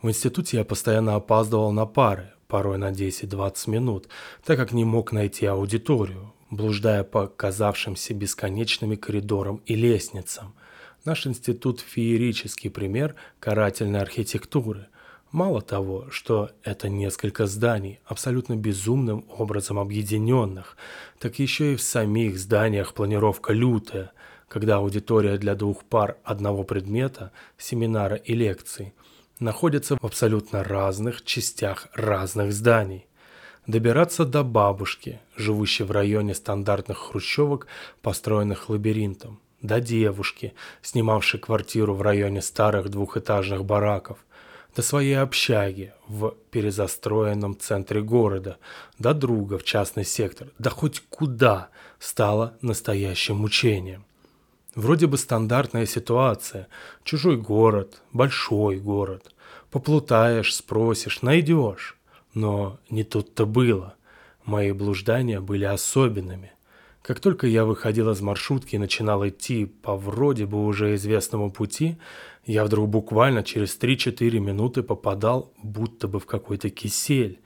В 0.00 0.08
институте 0.08 0.56
я 0.56 0.64
постоянно 0.64 1.14
опаздывал 1.14 1.72
на 1.72 1.84
пары, 1.84 2.32
порой 2.48 2.78
на 2.78 2.90
10-20 2.90 3.68
минут, 3.68 4.08
так 4.46 4.56
как 4.56 4.72
не 4.72 4.86
мог 4.86 5.12
найти 5.12 5.44
аудиторию, 5.44 6.32
блуждая 6.48 7.04
по 7.04 7.26
казавшимся 7.26 8.14
бесконечными 8.14 8.96
коридорам 8.96 9.60
и 9.66 9.74
лестницам. 9.74 10.54
Наш 11.04 11.26
институт– 11.26 11.80
феерический 11.86 12.70
пример 12.70 13.14
карательной 13.40 14.00
архитектуры. 14.00 14.86
Мало 15.32 15.62
того, 15.62 16.10
что 16.10 16.50
это 16.62 16.90
несколько 16.90 17.46
зданий, 17.46 18.00
абсолютно 18.04 18.54
безумным 18.54 19.24
образом 19.30 19.78
объединенных, 19.78 20.76
так 21.18 21.38
еще 21.38 21.72
и 21.72 21.76
в 21.76 21.80
самих 21.80 22.38
зданиях 22.38 22.92
планировка 22.92 23.54
лютая, 23.54 24.12
когда 24.46 24.76
аудитория 24.76 25.38
для 25.38 25.54
двух 25.54 25.84
пар 25.84 26.18
одного 26.22 26.64
предмета, 26.64 27.32
семинара 27.56 28.16
и 28.16 28.34
лекций, 28.34 28.92
находится 29.40 29.96
в 29.96 30.04
абсолютно 30.04 30.62
разных 30.62 31.24
частях 31.24 31.88
разных 31.94 32.52
зданий. 32.52 33.06
Добираться 33.66 34.26
до 34.26 34.42
бабушки, 34.42 35.18
живущей 35.34 35.86
в 35.86 35.92
районе 35.92 36.34
стандартных 36.34 36.98
хрущевок, 36.98 37.68
построенных 38.02 38.68
лабиринтом, 38.68 39.40
до 39.62 39.80
девушки, 39.80 40.52
снимавшей 40.82 41.40
квартиру 41.40 41.94
в 41.94 42.02
районе 42.02 42.42
старых 42.42 42.90
двухэтажных 42.90 43.64
бараков– 43.64 44.18
до 44.74 44.82
своей 44.82 45.14
общаги 45.14 45.92
в 46.08 46.34
перезастроенном 46.50 47.58
центре 47.58 48.02
города, 48.02 48.58
до 48.98 49.14
друга 49.14 49.58
в 49.58 49.64
частный 49.64 50.04
сектор, 50.04 50.48
да 50.58 50.70
хоть 50.70 51.00
куда 51.08 51.68
стало 51.98 52.56
настоящим 52.62 53.36
мучением. 53.36 54.04
Вроде 54.74 55.06
бы 55.06 55.18
стандартная 55.18 55.84
ситуация. 55.84 56.68
Чужой 57.04 57.36
город, 57.36 58.00
большой 58.12 58.78
город. 58.78 59.34
Поплутаешь, 59.70 60.54
спросишь, 60.54 61.20
найдешь. 61.20 61.98
Но 62.32 62.78
не 62.88 63.04
тут-то 63.04 63.44
было. 63.44 63.94
Мои 64.44 64.72
блуждания 64.72 65.40
были 65.40 65.64
особенными. 65.64 66.52
Как 67.02 67.18
только 67.18 67.48
я 67.48 67.64
выходил 67.64 68.10
из 68.10 68.20
маршрутки 68.20 68.76
и 68.76 68.78
начинал 68.78 69.26
идти 69.26 69.66
по 69.66 69.96
вроде 69.96 70.46
бы 70.46 70.64
уже 70.64 70.94
известному 70.94 71.50
пути, 71.50 71.98
я 72.46 72.64
вдруг 72.64 72.88
буквально 72.88 73.42
через 73.42 73.76
3-4 73.78 74.38
минуты 74.38 74.82
попадал 74.82 75.52
будто 75.62 76.06
бы 76.06 76.20
в 76.20 76.26
какой-то 76.26 76.70
кисель. 76.70 77.40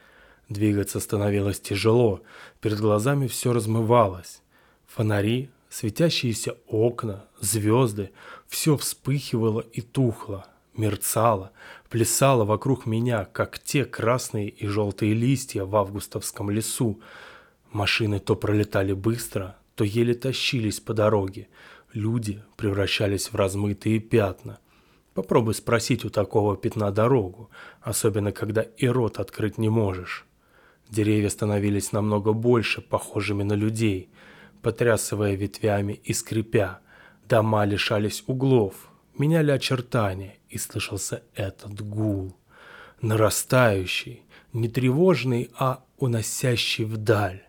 Двигаться 0.51 1.01
становилось 1.01 1.59
тяжело, 1.59 2.21
перед 2.61 2.79
глазами 2.79 3.27
все 3.27 3.53
размывалось. 3.53 4.43
Фонари, 4.87 5.51
светящиеся 5.71 6.57
окна, 6.69 7.25
звезды– 7.41 8.11
все 8.49 8.77
вспыхивало 8.77 9.61
и 9.61 9.81
тухло, 9.81 10.47
мерцало, 10.77 11.51
плясало 11.91 12.45
вокруг 12.45 12.87
меня, 12.87 13.25
как 13.25 13.59
те 13.59 13.85
красные 13.85 14.49
и 14.49 14.67
желтые 14.67 15.15
листья 15.15 15.65
в 15.65 15.75
августовском 15.75 16.51
лесу. 16.51 17.01
Машины 17.73 18.21
то 18.21 18.37
пролетали 18.37 18.93
быстро, 18.93 19.57
то 19.75 19.85
еле 19.85 20.15
тащились 20.15 20.81
по 20.81 20.95
дороге. 20.95 21.49
Люди 21.93 22.43
превращались 22.57 23.33
в 23.33 23.37
размытые 23.37 24.01
пятна. 24.01 24.59
Попробуй 25.15 25.55
спросить 25.55 26.05
у 26.05 26.11
такого 26.11 26.57
пятна 26.57 26.91
дорогу, 26.91 27.51
особенно 27.81 28.33
когда 28.33 28.63
и 28.63 28.87
рот 28.87 29.19
открыть 29.19 29.59
не 29.59 29.69
можешь. 29.69 30.27
Деревья 30.89 31.29
становились 31.29 31.93
намного 31.93 32.33
больше, 32.33 32.81
похожими 32.81 33.43
на 33.43 33.55
людей, 33.55 34.11
потрясывая 34.63 35.35
ветвями 35.35 35.95
и 36.05 36.13
скрипя. 36.13 36.81
Дома 37.29 37.65
лишались 37.65 38.23
углов, 38.27 38.75
меняли 39.19 39.51
очертания, 39.51 40.37
и 40.49 40.59
слышался 40.59 41.23
этот 41.35 41.81
гул. 41.81 42.37
Нарастающий, 43.01 44.23
не 44.53 44.69
тревожный, 44.69 45.51
а 45.59 45.85
уносящий 45.99 46.85
вдаль. 46.85 47.46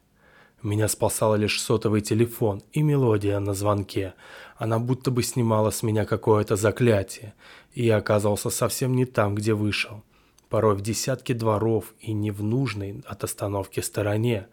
Меня 0.68 0.90
спасал 0.90 1.38
лишь 1.38 1.62
сотовый 1.62 2.02
телефон 2.02 2.62
и 2.74 2.82
мелодия 2.82 3.40
на 3.40 3.54
звонке. 3.54 4.16
Она 4.58 4.80
будто 4.80 5.12
бы 5.12 5.24
снимала 5.24 5.70
с 5.70 5.82
меня 5.82 6.04
какое-то 6.04 6.58
заклятие, 6.58 7.36
и 7.74 7.86
я 7.86 7.96
оказался 7.96 8.50
совсем 8.50 8.94
не 8.94 9.06
там, 9.06 9.34
где 9.34 9.54
вышел. 9.54 10.04
Порой 10.50 10.76
в 10.76 10.82
десятке 10.82 11.34
дворов 11.34 11.94
и 12.02 12.12
не 12.12 12.32
в 12.32 12.44
нужной 12.44 13.02
от 13.08 13.24
остановки 13.24 13.80
стороне. 13.80 14.48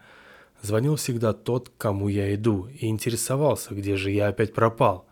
Звонил 0.63 0.95
всегда 0.95 1.33
тот, 1.33 1.71
к 1.71 1.77
кому 1.79 2.07
я 2.07 2.33
иду, 2.33 2.69
и 2.69 2.87
интересовался, 2.87 3.75
где 3.75 3.97
же 3.97 4.13
я 4.13 4.29
опять 4.29 4.55
пропал. 4.55 5.07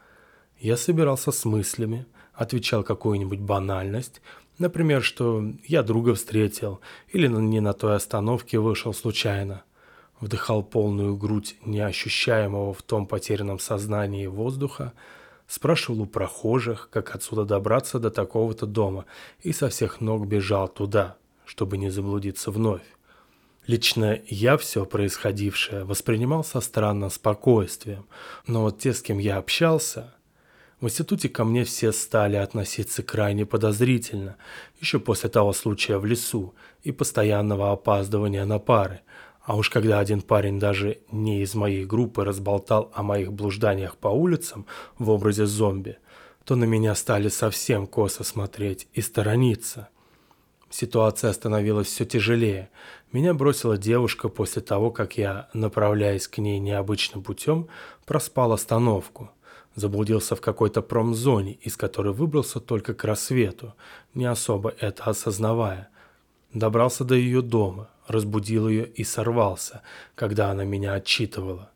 Я 0.61 0.77
собирался 0.77 1.33
с 1.33 1.45
мыслями, 1.45 2.07
отвечал 2.33 2.85
какую-нибудь 2.85 3.41
банальность, 3.41 4.23
например, 4.59 5.03
что 5.03 5.45
я 5.67 5.83
друга 5.83 6.15
встретил 6.15 6.79
или 7.09 7.27
не 7.27 7.59
на 7.59 7.73
той 7.73 7.97
остановке 7.97 8.61
вышел 8.61 8.95
случайно 8.95 9.65
вдыхал 10.23 10.63
полную 10.63 11.17
грудь 11.17 11.57
неощущаемого 11.67 12.73
в 12.73 12.81
том 12.83 13.07
потерянном 13.07 13.59
сознании 13.59 14.27
воздуха, 14.27 14.95
Спрашивал 15.49 16.01
у 16.01 16.07
прохожих, 16.07 16.89
как 16.91 17.15
отсюда 17.15 17.45
добраться 17.45 17.99
до 17.99 18.11
такого-то 18.11 18.65
дома, 18.65 19.05
и 19.43 19.53
со 19.53 19.69
всех 19.69 20.01
ног 20.01 20.27
бежал 20.27 20.67
туда, 20.67 21.19
чтобы 21.45 21.77
не 21.77 21.91
заблудиться 21.91 22.51
вновь. 22.51 22.81
Лично 23.67 24.19
я 24.29 24.57
все 24.57 24.87
происходившее 24.87 25.85
воспринимал 25.85 26.43
со 26.43 26.63
странным 26.63 27.11
спокойствием, 27.11 28.07
но 28.47 28.63
вот 28.63 28.79
те, 28.79 28.95
с 28.95 29.03
кем 29.03 29.19
я 29.19 29.37
общался, 29.37 30.15
в 30.81 30.87
институте 30.87 31.29
ко 31.29 31.45
мне 31.45 31.65
все 31.65 31.93
стали 31.93 32.37
относиться 32.37 33.03
крайне 33.03 33.45
подозрительно, 33.45 34.37
еще 34.81 35.01
после 35.01 35.29
того 35.29 35.53
случая 35.53 35.99
в 35.99 36.07
лесу 36.07 36.55
и 36.83 36.93
постоянного 36.93 37.73
опаздывания 37.73 38.47
на 38.47 38.59
пары. 38.59 39.01
А 39.45 39.57
уж 39.57 39.71
когда 39.71 39.99
один 39.99 40.23
парень 40.23 40.61
даже 40.61 40.99
не 41.11 41.43
из 41.43 41.55
моей 41.55 41.85
группы 41.85 42.25
разболтал 42.25 42.93
о 42.95 43.03
моих 43.03 43.33
блужданиях 43.33 43.97
по 43.97 44.09
улицам 44.09 44.67
в 44.99 45.11
образе 45.11 45.47
зомби, 45.47 45.99
то 46.45 46.55
на 46.55 46.65
меня 46.65 46.95
стали 46.95 47.29
совсем 47.29 47.87
косо 47.87 48.25
смотреть 48.25 48.89
и 48.95 49.01
сторониться. 49.01 49.89
Ситуация 50.71 51.33
становилась 51.33 51.89
все 51.89 52.05
тяжелее. 52.05 52.71
Меня 53.11 53.35
бросила 53.35 53.77
девушка 53.77 54.29
после 54.29 54.63
того, 54.63 54.91
как 54.91 55.19
я, 55.19 55.51
направляясь 55.53 56.29
к 56.29 56.39
ней 56.39 56.59
необычным 56.59 57.23
путем, 57.23 57.69
проспал 58.07 58.53
остановку. 58.53 59.31
Заблудился 59.75 60.37
в 60.37 60.41
какой-то 60.41 60.83
промзоне, 60.83 61.55
из 61.61 61.77
которой 61.77 62.13
выбрался 62.13 62.61
только 62.61 62.95
к 62.95 63.05
рассвету, 63.05 63.75
не 64.15 64.25
особо 64.25 64.73
это 64.79 65.05
осознавая. 65.05 65.89
Добрался 66.55 67.05
до 67.05 67.15
ее 67.15 67.43
дома, 67.43 67.89
разбудил 68.13 68.69
ее 68.69 68.87
и 68.87 69.03
сорвался, 69.03 69.83
когда 70.15 70.51
она 70.51 70.65
меня 70.65 70.95
отчитывала. 70.95 71.71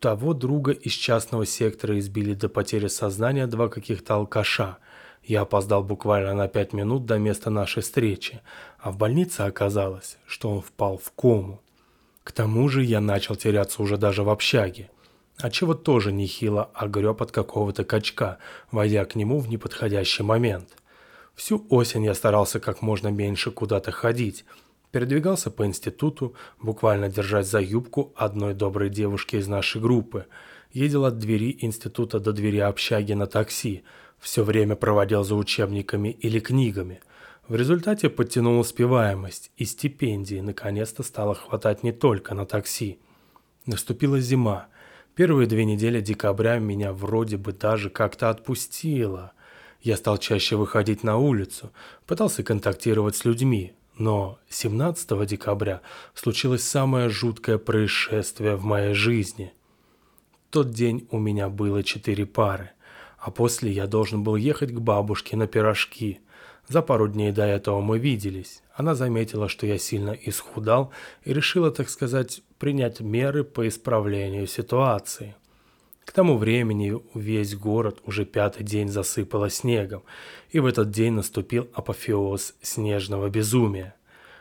Того 0.00 0.34
друга 0.34 0.72
из 0.72 0.92
частного 0.92 1.46
сектора 1.46 1.98
избили 1.98 2.34
до 2.34 2.48
потери 2.48 2.88
сознания 2.88 3.46
два 3.46 3.68
каких-то 3.68 4.14
алкаша– 4.14 4.78
я 5.22 5.42
опоздал 5.42 5.84
буквально 5.84 6.34
на 6.34 6.48
пять 6.48 6.72
минут 6.72 7.06
до 7.06 7.18
места 7.18 7.50
нашей 7.50 7.82
встречи, 7.82 8.40
а 8.78 8.90
в 8.90 8.96
больнице 8.96 9.42
оказалось, 9.42 10.18
что 10.26 10.50
он 10.50 10.62
впал 10.62 10.98
в 10.98 11.12
кому. 11.12 11.60
К 12.24 12.32
тому 12.32 12.68
же 12.68 12.82
я 12.82 13.00
начал 13.00 13.36
теряться 13.36 13.82
уже 13.82 13.96
даже 13.96 14.22
в 14.22 14.28
общаге, 14.28 14.90
а 15.38 15.50
чего 15.50 15.74
тоже 15.74 16.12
нехило 16.12 16.70
огреб 16.74 17.22
от 17.22 17.32
какого-то 17.32 17.84
качка, 17.84 18.38
войдя 18.70 19.04
к 19.04 19.14
нему 19.14 19.38
в 19.40 19.48
неподходящий 19.48 20.22
момент. 20.22 20.76
Всю 21.34 21.66
осень 21.70 22.04
я 22.04 22.14
старался 22.14 22.60
как 22.60 22.82
можно 22.82 23.08
меньше 23.08 23.50
куда-то 23.50 23.92
ходить, 23.92 24.44
передвигался 24.90 25.50
по 25.50 25.66
институту, 25.66 26.34
буквально 26.60 27.08
держась 27.08 27.48
за 27.48 27.60
юбку 27.60 28.12
одной 28.16 28.54
доброй 28.54 28.90
девушки 28.90 29.36
из 29.36 29.48
нашей 29.48 29.80
группы, 29.80 30.26
ездил 30.72 31.04
от 31.04 31.18
двери 31.18 31.56
института 31.60 32.20
до 32.20 32.32
двери 32.32 32.58
общаги 32.58 33.12
на 33.12 33.26
такси, 33.26 33.84
все 34.18 34.44
время 34.44 34.76
проводил 34.76 35.24
за 35.24 35.34
учебниками 35.34 36.10
или 36.10 36.40
книгами. 36.40 37.00
В 37.48 37.56
результате 37.56 38.10
подтянул 38.10 38.60
успеваемость, 38.60 39.50
и 39.56 39.64
стипендии 39.64 40.40
наконец-то 40.40 41.02
стало 41.02 41.34
хватать 41.34 41.82
не 41.82 41.92
только 41.92 42.34
на 42.34 42.46
такси. 42.46 43.00
Наступила 43.66 44.20
зима. 44.20 44.68
Первые 45.14 45.48
две 45.48 45.64
недели 45.64 46.00
декабря 46.00 46.58
меня 46.58 46.92
вроде 46.92 47.36
бы 47.36 47.52
даже 47.52 47.90
как-то 47.90 48.30
отпустило. 48.30 49.32
Я 49.80 49.96
стал 49.96 50.18
чаще 50.18 50.56
выходить 50.56 51.02
на 51.02 51.16
улицу, 51.16 51.72
пытался 52.06 52.42
контактировать 52.42 53.16
с 53.16 53.24
людьми, 53.24 53.72
но 54.00 54.40
17 54.48 55.26
декабря 55.26 55.80
случилось 56.14 56.64
самое 56.64 57.08
жуткое 57.08 57.58
происшествие 57.58 58.56
в 58.56 58.64
моей 58.64 58.94
жизни. 58.94 59.52
В 60.48 60.52
тот 60.52 60.70
день 60.70 61.06
у 61.12 61.18
меня 61.20 61.48
было 61.48 61.84
четыре 61.84 62.26
пары 62.26 62.70
а 63.20 63.30
после 63.30 63.70
я 63.70 63.86
должен 63.86 64.22
был 64.22 64.36
ехать 64.36 64.72
к 64.72 64.80
бабушке 64.80 65.36
на 65.36 65.46
пирожки. 65.46 66.20
За 66.68 66.82
пару 66.82 67.06
дней 67.08 67.32
до 67.32 67.44
этого 67.44 67.80
мы 67.80 67.98
виделись. 67.98 68.62
Она 68.74 68.94
заметила, 68.94 69.48
что 69.48 69.66
я 69.66 69.78
сильно 69.78 70.10
исхудал 70.12 70.90
и 71.24 71.34
решила, 71.34 71.70
так 71.70 71.90
сказать, 71.90 72.42
принять 72.58 73.00
меры 73.00 73.44
по 73.44 73.68
исправлению 73.68 74.46
ситуации. 74.46 75.36
К 76.10 76.12
тому 76.12 76.38
времени 76.38 77.00
весь 77.14 77.54
город 77.54 78.00
уже 78.04 78.24
пятый 78.24 78.64
день 78.64 78.88
засыпало 78.88 79.48
снегом, 79.48 80.02
и 80.50 80.58
в 80.58 80.66
этот 80.66 80.90
день 80.90 81.12
наступил 81.12 81.68
апофеоз 81.72 82.54
снежного 82.60 83.28
безумия. 83.28 83.94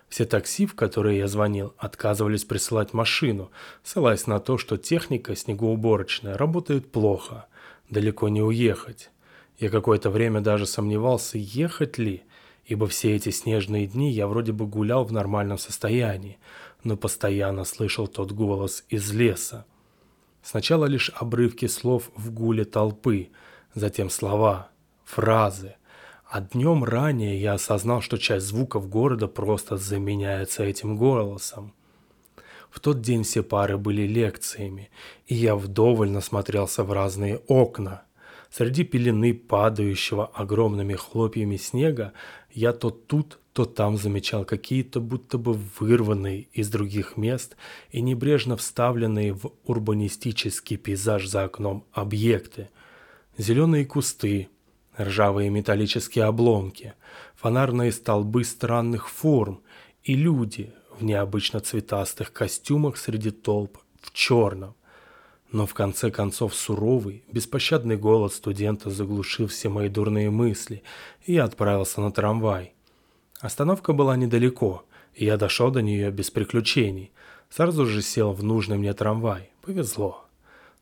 Все 0.08 0.26
такси, 0.26 0.66
в 0.66 0.74
которые 0.74 1.20
я 1.20 1.28
звонил, 1.28 1.76
отказывались 1.78 2.44
присылать 2.44 2.94
машину, 2.94 3.52
ссылаясь 3.84 4.26
на 4.26 4.40
то, 4.40 4.58
что 4.58 4.78
техника 4.78 5.36
снегоуборочная 5.36 6.36
работает 6.40 6.92
плохо– 6.92 7.46
далеко 7.92 8.30
не 8.30 8.42
уехать. 8.42 9.12
Я 9.60 9.70
какое-то 9.70 10.10
время 10.10 10.42
даже 10.42 10.66
сомневался, 10.66 11.38
ехать 11.38 12.00
ли, 12.00 12.24
ибо 12.66 12.88
все 12.88 13.16
эти 13.16 13.30
снежные 13.30 13.86
дни 13.86 14.12
я 14.12 14.26
вроде 14.26 14.54
бы 14.54 14.66
гулял 14.66 15.06
в 15.06 15.12
нормальном 15.12 15.60
состоянии, 15.60 16.40
но 16.84 16.98
постоянно 16.98 17.64
слышал 17.64 18.08
тот 18.08 18.32
голос 18.32 18.86
из 18.90 19.14
леса. 19.14 19.68
Сначала 20.42 20.86
лишь 20.86 21.12
обрывки 21.16 21.68
слов 21.68 22.10
в 22.16 22.32
гуле 22.32 22.66
толпы, 22.66 23.30
затем 23.74 24.10
слова, 24.10 24.70
фразы. 25.04 25.76
А 26.30 26.42
днем 26.42 26.84
ранее 26.84 27.42
я 27.42 27.54
осознал, 27.54 28.02
что 28.02 28.18
часть 28.18 28.46
звуков 28.46 28.88
города 28.88 29.28
просто 29.28 29.78
заменяется 29.78 30.64
этим 30.64 30.96
голосом. 30.96 31.74
В 32.70 32.80
тот 32.80 33.02
день 33.02 33.24
все 33.24 33.42
пары 33.42 33.78
были 33.78 34.04
лекциями, 34.04 34.92
и 35.26 35.34
я 35.34 35.56
вдоволь 35.56 36.12
насмотрелся 36.12 36.84
в 36.84 36.92
разные 36.92 37.38
окна. 37.48 38.04
Среди 38.50 38.84
пелены 38.84 39.34
падающего 39.34 40.26
огромными 40.26 40.96
хлопьями 40.96 41.58
снега 41.58 42.14
я 42.52 42.74
то 42.74 42.90
тут, 42.90 43.40
то 43.54 43.66
там 43.66 43.98
замечал 43.98 44.44
какие-то 44.44 45.00
будто 45.00 45.38
бы 45.38 45.54
вырванные 45.54 46.48
из 46.54 46.70
других 46.70 47.16
мест 47.16 47.56
и 47.92 48.02
небрежно 48.02 48.58
вставленные 48.58 49.34
в 49.34 49.52
урбанистический 49.66 50.78
пейзаж 50.78 51.28
за 51.28 51.44
окном 51.44 51.86
объекты. 51.92 52.70
Зеленые 53.38 53.86
кусты, 53.86 54.50
ржавые 55.00 55.50
металлические 55.50 56.26
обломки, 56.26 56.96
фонарные 57.36 57.92
столбы 57.92 58.44
странных 58.44 59.10
форм 59.10 59.62
и 60.04 60.16
люди, 60.16 60.74
в 61.00 61.04
необычно 61.04 61.60
цветастых 61.60 62.34
костюмах 62.34 62.98
среди 62.98 63.32
толп 63.32 63.78
в 64.02 64.12
черном. 64.12 64.76
Но 65.52 65.66
в 65.66 65.74
конце 65.74 66.12
концов 66.12 66.54
суровый, 66.54 67.24
беспощадный 67.32 67.98
голод 67.98 68.34
студента 68.34 68.90
заглушил 68.90 69.48
все 69.48 69.70
мои 69.70 69.90
дурные 69.90 70.30
мысли, 70.30 70.84
и 71.26 71.34
я 71.34 71.46
отправился 71.46 72.02
на 72.02 72.12
трамвай. 72.12 72.74
Остановка 73.40 73.94
была 73.94 74.16
недалеко, 74.16 74.86
и 75.16 75.26
я 75.26 75.38
дошел 75.38 75.72
до 75.72 75.82
нее 75.82 76.12
без 76.12 76.30
приключений. 76.30 77.12
Сразу 77.50 77.88
же 77.88 78.02
сел 78.04 78.32
в 78.32 78.44
нужный 78.44 78.78
мне 78.78 78.94
трамвай. 78.94 79.50
Повезло. 79.64 80.26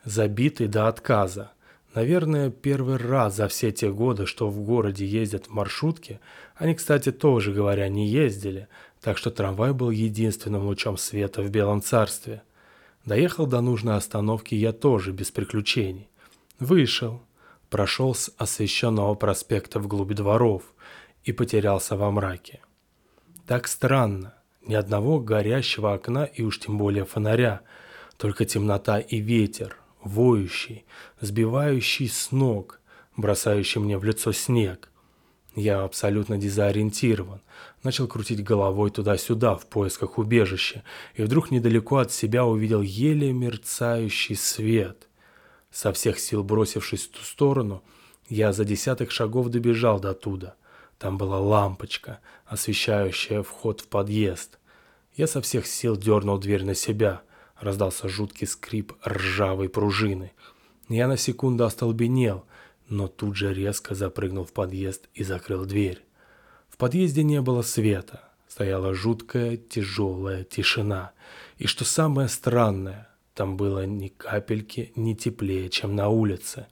Забитый 0.03 0.67
до 0.67 0.87
отказа. 0.89 1.51
Наверное, 1.93 2.51
первый 2.51 2.97
раз 2.97 3.37
за 3.37 3.47
все 3.47 3.71
те 3.71 3.91
годы, 3.91 4.25
что 4.25 4.49
в 4.49 4.59
городе 4.61 5.05
ездят 5.05 5.47
в 5.47 5.53
маршрутке, 5.53 6.19
они, 6.55 6.75
кстати, 6.75 7.11
тоже 7.11 7.53
говоря, 7.53 7.87
не 7.87 8.07
ездили, 8.07 8.67
так 9.01 9.17
что 9.17 9.31
трамвай 9.31 9.71
был 9.71 9.91
единственным 9.91 10.65
лучом 10.65 10.97
света 10.97 11.41
в 11.41 11.49
Белом 11.49 11.81
царстве. 11.81 12.43
Доехал 13.07 13.47
до 13.47 13.61
нужной 13.61 13.95
остановки 13.95 14.53
я 14.53 14.73
тоже 14.73 15.13
без 15.13 15.31
приключений. 15.31 16.09
Вышел, 16.59 17.21
прошел 17.69 18.13
с 18.13 18.29
освещенного 18.37 19.15
проспекта 19.15 19.79
вглубь 19.79 20.11
дворов 20.11 20.63
и 21.23 21.31
потерялся 21.31 21.95
во 21.95 22.11
мраке. 22.11 22.59
Так 23.45 23.69
странно, 23.69 24.33
ни 24.61 24.75
одного 24.75 25.21
горящего 25.21 25.93
окна 25.93 26.25
и 26.25 26.43
уж 26.43 26.59
тем 26.59 26.77
более 26.77 27.05
фонаря, 27.05 27.61
только 28.17 28.43
темнота 28.43 28.99
и 28.99 29.19
ветер, 29.19 29.77
воющий, 30.03 30.85
сбивающий 31.21 32.09
с 32.09 32.33
ног, 32.33 32.81
бросающий 33.15 33.79
мне 33.79 33.97
в 33.97 34.03
лицо 34.03 34.33
снег– 34.33 34.91
я 35.57 35.83
абсолютно 35.83 36.37
дезориентирован. 36.37 37.41
Начал 37.81 38.07
крутить 38.07 38.43
головой 38.43 38.91
туда-сюда 38.91 39.55
в 39.55 39.65
поисках 39.65 40.19
убежища, 40.19 40.83
и 41.15 41.23
вдруг 41.23 41.49
недалеко 41.49 41.97
от 41.97 42.11
себя 42.11 42.45
увидел 42.45 42.83
еле 42.83 43.33
мерцающий 43.33 44.35
свет. 44.35 45.07
Со 45.71 45.91
всех 45.93 46.19
сил 46.19 46.43
бросившись 46.43 47.07
в 47.07 47.11
ту 47.11 47.23
сторону, 47.23 47.81
я 48.29 48.53
за 48.53 48.65
десяток 48.65 49.09
шагов 49.09 49.49
добежал 49.49 49.99
до 49.99 50.13
туда. 50.13 50.53
Там 50.99 51.17
была 51.17 51.39
лампочка, 51.39 52.19
освещающая 52.45 53.41
вход 53.41 53.81
в 53.81 53.87
подъезд. 53.87 54.59
Я 55.15 55.25
со 55.25 55.41
всех 55.41 55.65
сил 55.65 55.97
дернул 55.97 56.37
дверь 56.37 56.65
на 56.65 56.75
себя. 56.75 57.21
Раздался 57.59 58.07
жуткий 58.07 58.45
скрип 58.45 58.93
ржавой 59.03 59.69
пружины. 59.69 60.33
Я 60.87 61.07
на 61.07 61.17
секунду 61.17 61.65
остолбенел– 61.65 62.45
но 62.89 63.07
тут 63.07 63.35
же 63.35 63.53
резко 63.53 63.95
запрыгнул 63.95 64.45
в 64.45 64.53
подъезд 64.53 65.07
и 65.13 65.23
закрыл 65.23 65.65
дверь. 65.65 66.03
В 66.69 66.77
подъезде 66.77 67.23
не 67.23 67.41
было 67.41 67.61
света, 67.61 68.23
стояла 68.47 68.93
жуткая 68.93 69.57
тяжелая 69.57 70.43
тишина. 70.43 71.11
И 71.57 71.67
что 71.67 71.85
самое 71.85 72.27
странное, 72.27 73.09
там 73.33 73.57
было 73.57 73.85
ни 73.85 74.07
капельки 74.07 74.91
не 74.95 75.15
теплее, 75.15 75.69
чем 75.69 75.95
на 75.95 76.09
улице. 76.09 76.67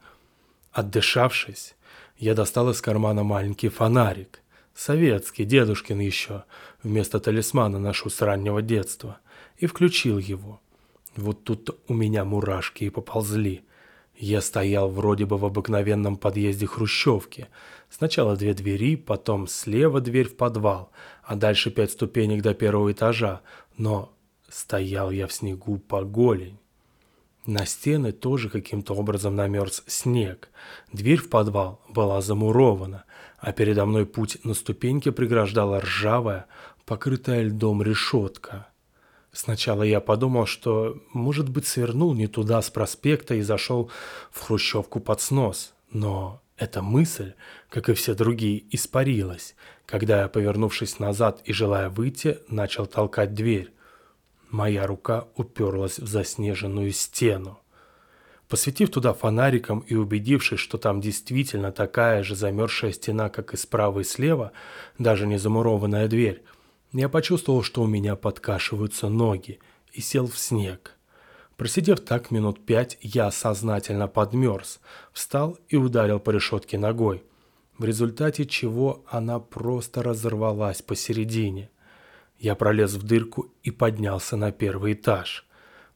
Отдышавшись, 0.71 1.75
я 2.17 2.33
достал 2.33 2.69
из 2.69 2.81
кармана 2.81 3.23
маленький 3.23 3.69
фонарик. 3.69 4.41
Советский, 4.73 5.45
дедушкин 5.45 5.99
еще, 5.99 6.43
вместо 6.83 7.19
талисмана 7.19 7.79
ношу 7.79 8.09
с 8.09 8.21
раннего 8.21 8.61
детства. 8.61 9.19
И 9.57 9.67
включил 9.67 10.17
его. 10.17 10.59
Вот 11.15 11.43
тут 11.43 11.79
у 11.87 11.93
меня 11.93 12.25
мурашки 12.25 12.83
и 12.83 12.89
поползли. 12.89 13.63
Я 14.17 14.41
стоял 14.41 14.89
вроде 14.89 15.25
бы 15.25 15.37
в 15.37 15.45
обыкновенном 15.45 16.15
подъезде 16.15 16.65
хрущевки. 16.67 17.47
Сначала 17.89 18.35
две 18.35 18.53
двери, 18.53 18.95
потом 18.95 19.47
слева 19.47 19.99
дверь 19.99 20.29
в 20.29 20.37
подвал, 20.37 20.91
а 21.23 21.35
дальше 21.35 21.69
пять 21.69 21.91
ступенек 21.91 22.41
до 22.41 22.53
первого 22.53 22.91
этажа. 22.91 23.41
Но 23.77 24.13
стоял 24.47 25.11
я 25.11 25.27
в 25.27 25.33
снегу 25.33 25.77
по 25.77 26.03
голень. 26.03 26.57
На 27.45 27.65
стены 27.65 28.11
тоже 28.11 28.49
каким-то 28.49 28.95
образом 28.95 29.35
намерз 29.35 29.83
снег. 29.85 30.49
Дверь 30.91 31.19
в 31.19 31.29
подвал 31.29 31.81
была 31.89 32.21
замурована, 32.21 33.03
а 33.37 33.51
передо 33.51 33.85
мной 33.85 34.05
путь 34.05 34.39
на 34.43 34.53
ступеньке 34.53 35.11
преграждала 35.11 35.81
ржавая, 35.81 36.47
покрытая 36.85 37.43
льдом 37.43 37.83
решетка. 37.83 38.67
Сначала 39.35 39.83
я 39.83 39.99
подумал, 39.99 40.45
что, 40.45 40.97
может 41.11 41.49
быть, 41.49 41.67
свернул 41.67 42.13
не 42.13 42.27
туда 42.27 42.61
с 42.61 42.69
проспекта 42.69 43.35
и 43.35 43.41
зашел 43.41 43.91
в 44.31 44.39
хрущевку 44.39 45.01
под 45.01 45.19
снос. 45.19 45.73
Но 45.91 46.41
эта 46.55 46.81
мысль, 46.81 47.33
как 47.69 47.89
и 47.89 47.93
все 47.95 48.15
другие, 48.15 48.63
испарилась, 48.73 49.55
когда 49.85 50.21
я, 50.21 50.29
повернувшись 50.29 50.99
назад 50.99 51.41
и 51.43 51.51
желая 51.51 51.89
выйти, 51.89 52.39
начал 52.47 52.85
толкать 52.85 53.33
дверь. 53.33 53.73
Моя 54.51 54.87
рука 54.87 55.27
уперлась 55.35 55.99
в 55.99 56.07
заснеженную 56.07 56.93
стену. 56.93 57.59
Посветив 58.47 58.89
туда 58.89 59.11
фонариком 59.13 59.79
и 59.79 59.95
убедившись, 59.95 60.59
что 60.59 60.77
там 60.77 61.01
действительно 61.01 61.73
такая 61.73 62.23
же 62.23 62.37
замерзшая 62.37 62.93
стена, 62.93 63.27
как 63.27 63.53
и 63.53 63.57
справа 63.57 63.99
и 63.99 64.03
слева, 64.05 64.53
даже 64.97 65.27
не 65.27 65.37
замурованная 65.37 66.07
дверь, 66.07 66.41
я 66.97 67.09
почувствовал, 67.09 67.63
что 67.63 67.81
у 67.81 67.87
меня 67.87 68.15
подкашиваются 68.15 69.09
ноги, 69.09 69.59
и 69.91 70.01
сел 70.01 70.27
в 70.27 70.37
снег. 70.37 70.95
Просидев 71.57 72.01
так 72.01 72.31
минут 72.31 72.65
пять, 72.65 72.97
я 73.01 73.31
сознательно 73.31 74.07
подмерз, 74.07 74.81
встал 75.13 75.57
и 75.69 75.77
ударил 75.77 76.19
по 76.19 76.31
решетке 76.31 76.77
ногой, 76.77 77.23
в 77.77 77.85
результате 77.85 78.45
чего 78.45 79.05
она 79.07 79.39
просто 79.39 80.03
разорвалась 80.03 80.81
посередине. 80.81 81.69
Я 82.37 82.55
пролез 82.55 82.93
в 82.93 83.03
дырку 83.03 83.53
и 83.63 83.71
поднялся 83.71 84.35
на 84.35 84.51
первый 84.51 84.93
этаж. 84.93 85.45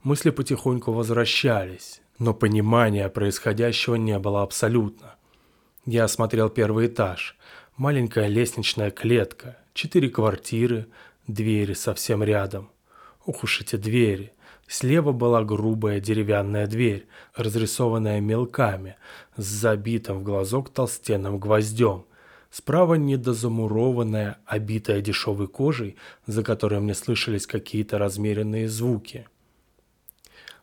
Мысли 0.02 0.30
потихоньку 0.30 0.92
возвращались, 0.92 2.00
но 2.18 2.32
понимания 2.32 3.08
происходящего 3.10 3.96
не 3.96 4.18
было 4.18 4.42
абсолютно. 4.42 5.16
Я 5.84 6.04
осмотрел 6.04 6.48
первый 6.48 6.86
этаж. 6.86 7.36
Маленькая 7.80 8.26
лестничная 8.26 8.90
клетка, 8.90 9.56
четыре 9.72 10.10
квартиры, 10.10 10.88
двери 11.26 11.72
совсем 11.72 12.22
рядом. 12.22 12.70
Ух 13.24 13.42
уж 13.44 13.62
эти 13.62 13.76
двери. 13.76 14.34
Слева 14.68 15.12
была 15.12 15.42
грубая 15.44 15.98
деревянная 15.98 16.66
дверь, 16.66 17.06
разрисованная 17.34 18.20
мелками, 18.20 18.96
с 19.38 19.44
забитым 19.44 20.18
в 20.18 20.24
глазок 20.24 20.68
толстенным 20.68 21.38
гвоздем. 21.38 22.04
Справа 22.50 22.96
недозамурованная, 22.96 24.36
обитая 24.44 25.00
дешевой 25.00 25.48
кожей, 25.48 25.96
за 26.26 26.44
которой 26.44 26.80
мне 26.80 26.92
слышались 26.92 27.46
какие-то 27.46 27.96
размеренные 27.96 28.68
звуки. 28.68 29.26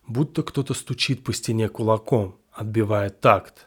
Будто 0.06 0.43
кто-то 0.43 0.75
стучит 0.75 1.23
по 1.23 1.34
стене 1.34 1.67
кулаком, 1.67 2.38
отбивая 2.51 3.10
такт. 3.10 3.66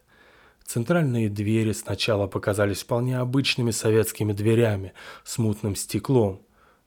Центральные 0.73 1.29
двери 1.29 1.73
сначала 1.73 2.29
показались 2.29 2.83
вполне 2.85 3.19
обычными 3.19 3.73
советскими 3.73 4.33
дверями 4.33 4.93
с 5.25 5.37
мутным 5.39 5.75
стеклом, 5.75 6.43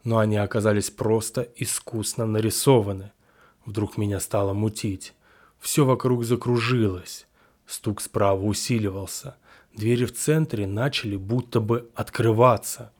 но 0.05 0.19
они 0.19 0.37
оказались 0.37 0.89
просто 0.89 1.49
искусно 1.57 2.25
нарисованы. 2.25 3.11
Вдруг 3.65 3.97
меня 3.97 4.21
стало 4.21 4.53
мутить. 4.53 5.13
Все 5.59 5.83
вокруг 5.83 6.23
закружилось. 6.23 7.27
Стук 7.67 7.99
справа 7.99 8.41
усиливался. 8.41 9.35
Двери 9.75 10.05
в 10.05 10.13
центре 10.13 10.65
начали 10.65 11.17
будто 11.17 11.59
бы 11.59 11.89
открываться. 11.93 12.93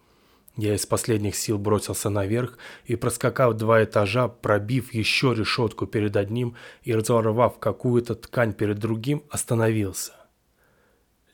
Я 0.58 0.76
из 0.76 0.86
последних 0.86 1.38
сил 1.38 1.58
бросился 1.58 2.10
наверх 2.10 2.58
и, 2.84 2.98
проскакав 2.98 3.54
два 3.54 3.86
этажа, 3.86 4.28
пробив 4.28 4.94
еще 4.94 5.34
решетку 5.34 5.88
перед 5.88 6.18
одним 6.18 6.58
и 6.84 6.94
разорвав 6.94 7.58
какую-то 7.60 8.16
ткань 8.16 8.52
перед 8.52 8.80
другим, 8.80 9.24
остановился. 9.30 10.12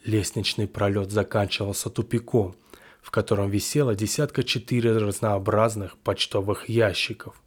Лестничный 0.05 0.67
пролет 0.67 1.11
заканчивался 1.11 1.89
тупиком, 1.89 2.55
в 3.01 3.11
котором 3.11 3.49
висело 3.49 3.95
десятка 3.95 4.43
четыре 4.43 4.97
разнообразных 4.97 5.97
почтовых 5.97 6.69
ящиков. 6.69 7.41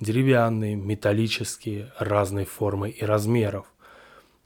Деревянные, 0.00 0.74
металлические, 0.74 1.92
разной 1.98 2.44
формы 2.44 2.90
и 2.90 3.04
размеров. 3.04 3.66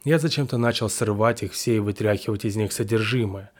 Я 0.04 0.18
зачем-то 0.18 0.58
начал 0.58 0.88
срывать 0.88 1.42
их 1.42 1.52
все 1.52 1.76
и 1.76 1.80
вытряхивать 1.80 2.44
из 2.44 2.56
них 2.56 2.72
содержимое. 2.72 3.50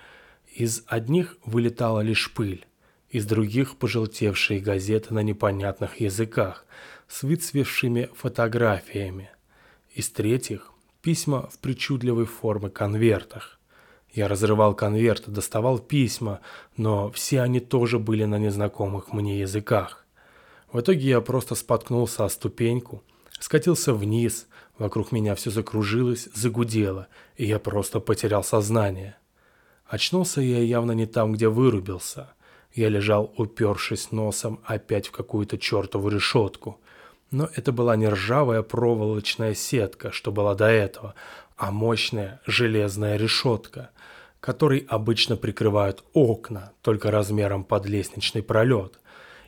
Из 0.53 0.85
одних 0.87 1.37
вылетала 1.45 2.01
лишь 2.01 2.33
пыль, 2.33 2.67
из 3.11 3.25
других 3.25 3.77
пожелтевшие 3.77 4.61
газеты 4.61 5.15
на 5.15 5.23
непонятных 5.23 6.01
языках 6.01 6.67
с 7.09 7.23
выцвевшими 7.23 8.11
фотографиями. 8.15 9.31
Из 9.95 10.11
третьих 10.11 10.73
письма 11.03 11.49
в 11.49 11.59
причудливой 11.59 12.27
форме 12.27 12.69
конвертах. 12.69 13.56
Я 14.17 14.27
разрывал 14.27 14.75
конверты, 14.75 15.31
доставал 15.31 15.79
письма, 15.79 16.41
но 16.77 17.13
все 17.13 17.43
они 17.43 17.61
тоже 17.61 18.01
были 18.01 18.25
на 18.25 18.39
незнакомых 18.39 19.13
мне 19.13 19.39
языках. 19.39 20.05
В 20.73 20.81
итоге 20.81 21.09
я 21.09 21.21
просто 21.21 21.55
споткнулся 21.55 22.25
о 22.25 22.29
ступеньку, 22.29 23.05
скатился 23.39 23.95
вниз, 23.95 24.49
Вокруг 24.79 25.11
меня 25.11 25.35
все 25.35 25.51
закружилось, 25.51 26.29
загудело, 26.35 27.09
и 27.37 27.47
я 27.47 27.59
просто 27.59 28.01
потерял 28.01 28.45
сознание. 28.45 29.17
Очнулся 29.87 30.41
я 30.41 30.59
явно 30.59 30.93
не 30.93 31.07
там, 31.07 31.33
где 31.33 31.49
вырубился. 31.49 32.35
Я 32.75 32.91
лежал, 32.91 33.33
упершись 33.39 34.11
носом 34.13 34.61
опять 34.65 35.09
в 35.09 35.13
какую-то 35.13 35.57
чертову 35.57 36.09
решетку. 36.09 36.79
Но 37.31 37.49
это 37.55 37.73
была 37.73 37.97
не 37.97 38.09
ржавая 38.09 38.63
проволочная 38.63 39.55
сетка, 39.55 40.13
что 40.13 40.31
была 40.31 40.55
до 40.55 40.67
этого, 40.67 41.15
а 41.57 41.71
мощная 41.71 42.41
железная 42.47 43.17
решетка, 43.17 43.91
которой 44.47 44.87
обычно 44.89 45.37
прикрывают 45.37 46.05
окна, 46.15 46.73
только 46.81 47.11
размером 47.11 47.65
под 47.65 47.87
лестничный 47.87 48.43
пролет. 48.43 49.01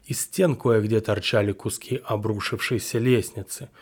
Из 0.05 0.21
стен 0.21 0.57
кое-где 0.57 1.01
торчали 1.01 1.53
куски 1.53 2.03
обрушившейся 2.05 2.99
лестницы– 2.99 3.71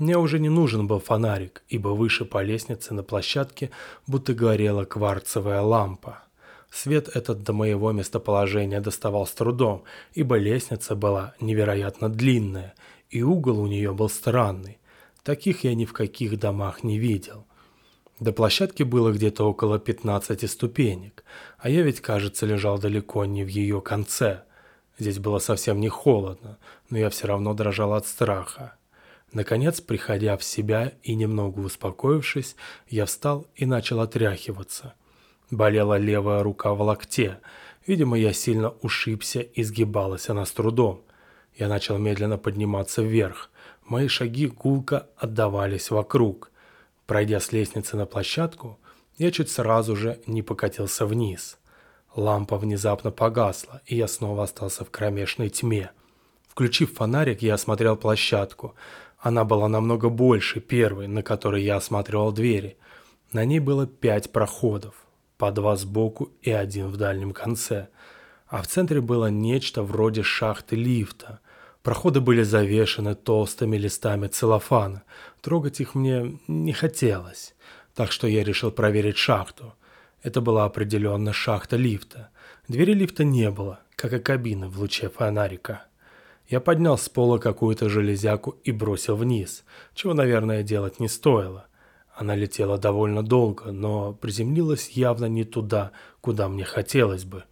мне 0.00 0.16
уже 0.16 0.38
не 0.38 0.48
нужен 0.48 0.86
был 0.86 0.98
фонарик, 0.98 1.62
ибо 1.68 1.88
выше 1.88 2.24
по 2.24 2.42
лестнице 2.42 2.94
на 2.94 3.02
площадке 3.02 3.70
будто 4.06 4.32
горела 4.32 4.86
кварцевая 4.86 5.60
лампа. 5.60 6.22
Свет 6.70 7.14
этот 7.14 7.42
до 7.42 7.52
моего 7.52 7.92
местоположения 7.92 8.80
доставал 8.80 9.26
с 9.26 9.32
трудом, 9.32 9.84
ибо 10.14 10.38
лестница 10.38 10.96
была 10.96 11.34
невероятно 11.38 12.08
длинная, 12.08 12.74
и 13.10 13.22
угол 13.22 13.60
у 13.60 13.66
нее 13.66 13.92
был 13.92 14.08
странный. 14.08 14.78
Таких 15.22 15.64
я 15.64 15.74
ни 15.74 15.84
в 15.84 15.92
каких 15.92 16.38
домах 16.38 16.82
не 16.82 16.98
видел. 16.98 17.44
До 18.20 18.34
площадки 18.34 18.82
было 18.82 19.12
где-то 19.12 19.48
около 19.48 19.78
15 19.78 20.48
ступенек, 20.50 21.24
а 21.58 21.70
я 21.70 21.80
ведь, 21.80 22.02
кажется, 22.02 22.44
лежал 22.44 22.78
далеко 22.78 23.24
не 23.24 23.44
в 23.44 23.48
ее 23.48 23.80
конце. 23.80 24.42
Здесь 24.98 25.18
было 25.18 25.38
совсем 25.38 25.80
не 25.80 25.88
холодно, 25.88 26.58
но 26.90 26.98
я 26.98 27.08
все 27.08 27.26
равно 27.26 27.54
дрожал 27.54 27.94
от 27.94 28.06
страха. 28.06 28.74
Наконец, 29.32 29.80
приходя 29.80 30.36
в 30.36 30.44
себя 30.44 30.92
и 31.02 31.14
немного 31.14 31.60
успокоившись, 31.60 32.56
я 32.88 33.06
встал 33.06 33.46
и 33.54 33.64
начал 33.64 34.00
отряхиваться. 34.00 34.92
Болела 35.50 35.96
левая 35.96 36.42
рука 36.42 36.74
в 36.74 36.82
локте. 36.82 37.38
Видимо, 37.86 38.18
я 38.18 38.34
сильно 38.34 38.70
ушибся 38.82 39.40
и 39.40 39.62
сгибалась 39.62 40.28
она 40.28 40.44
с 40.44 40.52
трудом. 40.52 41.02
Я 41.56 41.68
начал 41.68 41.96
медленно 41.96 42.36
подниматься 42.36 43.00
вверх. 43.00 43.50
Мои 43.86 44.08
шаги 44.08 44.46
гулко 44.46 45.06
отдавались 45.16 45.90
вокруг. 45.90 46.50
Пройдя 47.10 47.40
с 47.40 47.50
лестницы 47.50 47.96
на 47.96 48.06
площадку, 48.06 48.78
я 49.16 49.32
чуть 49.32 49.50
сразу 49.50 49.96
же 49.96 50.20
не 50.28 50.42
покатился 50.42 51.06
вниз. 51.06 51.58
Лампа 52.14 52.56
внезапно 52.56 53.10
погасла, 53.10 53.82
и 53.84 53.96
я 53.96 54.06
снова 54.06 54.44
остался 54.44 54.84
в 54.84 54.92
кромешной 54.92 55.48
тьме. 55.48 55.90
Включив 56.46 56.94
фонарик, 56.94 57.42
я 57.42 57.54
осмотрел 57.54 57.96
площадку. 57.96 58.76
Она 59.18 59.44
была 59.44 59.66
намного 59.66 60.08
больше 60.08 60.60
первой, 60.60 61.08
на 61.08 61.24
которой 61.24 61.64
я 61.64 61.78
осматривал 61.78 62.30
двери. 62.30 62.76
На 63.32 63.44
ней 63.44 63.58
было 63.58 63.88
пять 63.88 64.30
проходов, 64.30 64.94
по 65.36 65.50
два 65.50 65.74
сбоку 65.74 66.30
и 66.42 66.52
один 66.52 66.86
в 66.86 66.96
дальнем 66.96 67.32
конце. 67.32 67.88
А 68.46 68.62
в 68.62 68.68
центре 68.68 69.00
было 69.00 69.26
нечто 69.26 69.82
вроде 69.82 70.22
шахты 70.22 70.76
лифта. 70.76 71.40
Проходы 71.82 72.20
были 72.20 72.44
завешены 72.44 73.16
толстыми 73.16 73.76
листами 73.76 74.28
целлофана. 74.28 75.02
Трогать 75.40 75.80
их 75.80 75.94
мне 75.94 76.38
не 76.48 76.72
хотелось. 76.72 77.54
так 77.94 78.12
что 78.12 78.28
я 78.28 78.44
решил 78.44 78.70
проверить 78.70 79.18
шахту. 79.18 79.74
Это 80.22 80.40
была 80.40 80.64
определенно 80.64 81.32
шахта 81.32 81.76
лифта. 81.76 82.30
Двери 82.68 82.94
лифта 82.94 83.24
не 83.24 83.50
было, 83.50 83.80
как 83.96 84.12
и 84.12 84.18
кабины 84.18 84.68
в 84.68 84.78
луче 84.78 85.08
фонарика. 85.08 85.84
Я 86.48 86.60
поднял 86.60 86.96
с 86.96 87.08
пола 87.08 87.38
какую-то 87.38 87.88
железяку 87.88 88.56
и 88.64 88.72
бросил 88.72 89.16
вниз, 89.16 89.64
чего, 89.94 90.14
наверное, 90.14 90.62
делать 90.62 91.00
не 91.00 91.08
стоило. 91.08 91.66
Она 92.14 92.34
летела 92.34 92.76
довольно 92.78 93.22
долго, 93.22 93.72
но 93.72 94.12
приземлилась 94.12 94.90
явно 94.90 95.26
не 95.26 95.44
туда, 95.44 95.92
куда 96.20 96.48
мне 96.48 96.64
хотелось 96.64 97.24
бы. 97.24 97.44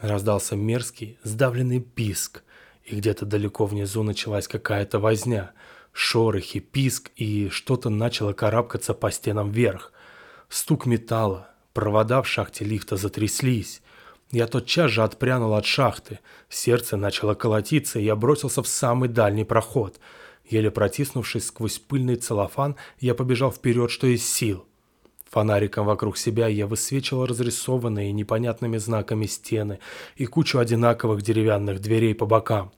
Раздался 0.00 0.56
мерзкий, 0.56 1.18
сдавленный 1.22 1.80
писк, 1.80 2.42
и 2.84 2.96
где-то 2.96 3.26
далеко 3.26 3.66
внизу 3.66 4.02
началась 4.02 4.46
какая-то 4.46 4.98
возня. 4.98 5.52
Шорохи, 5.94 6.58
писк, 6.58 7.12
и 7.14 7.48
что-то 7.50 7.88
начало 7.88 8.32
карабкаться 8.32 8.94
по 8.94 9.12
стенам 9.12 9.52
вверх. 9.52 9.92
Стук 10.48 10.86
металла, 10.86 11.48
провода 11.72 12.20
в 12.20 12.26
шахте 12.26 12.64
лифта 12.64 12.96
затряслись. 12.96 13.80
Я 14.32 14.48
тотчас 14.48 14.90
же 14.90 15.04
отпрянул 15.04 15.54
от 15.54 15.64
шахты. 15.64 16.18
Сердце 16.48 16.96
начало 16.96 17.34
колотиться, 17.34 18.00
и 18.00 18.04
я 18.04 18.16
бросился 18.16 18.60
в 18.62 18.66
самый 18.66 19.08
дальний 19.08 19.44
проход. 19.44 20.00
Еле 20.44 20.72
протиснувшись 20.72 21.46
сквозь 21.46 21.78
пыльный 21.78 22.16
целлофан, 22.16 22.74
я 22.98 23.14
побежал 23.14 23.52
вперед, 23.52 23.92
что 23.92 24.08
из 24.08 24.28
сил. 24.28 24.66
Фонариком 25.30 25.86
вокруг 25.86 26.18
себя 26.18 26.48
я 26.48 26.66
высвечивал 26.66 27.26
разрисованные 27.26 28.10
непонятными 28.10 28.78
знаками 28.78 29.26
стены 29.26 29.78
и 30.16 30.26
кучу 30.26 30.58
одинаковых 30.58 31.22
деревянных 31.22 31.80
дверей 31.80 32.16
по 32.16 32.26
бокам. 32.26 32.72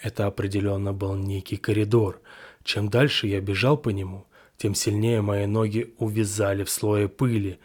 Это 0.00 0.26
определенно 0.26 0.92
был 0.92 1.14
некий 1.14 1.56
коридор. 1.56 2.20
Чем 2.64 2.88
дальше 2.88 3.26
я 3.26 3.40
бежал 3.40 3.76
по 3.76 3.90
нему, 3.90 4.26
тем 4.56 4.74
сильнее 4.74 5.20
мои 5.20 5.46
ноги 5.46 5.94
увязали 5.98 6.64
в 6.64 6.70
слое 6.70 7.08
пыли. 7.08 7.58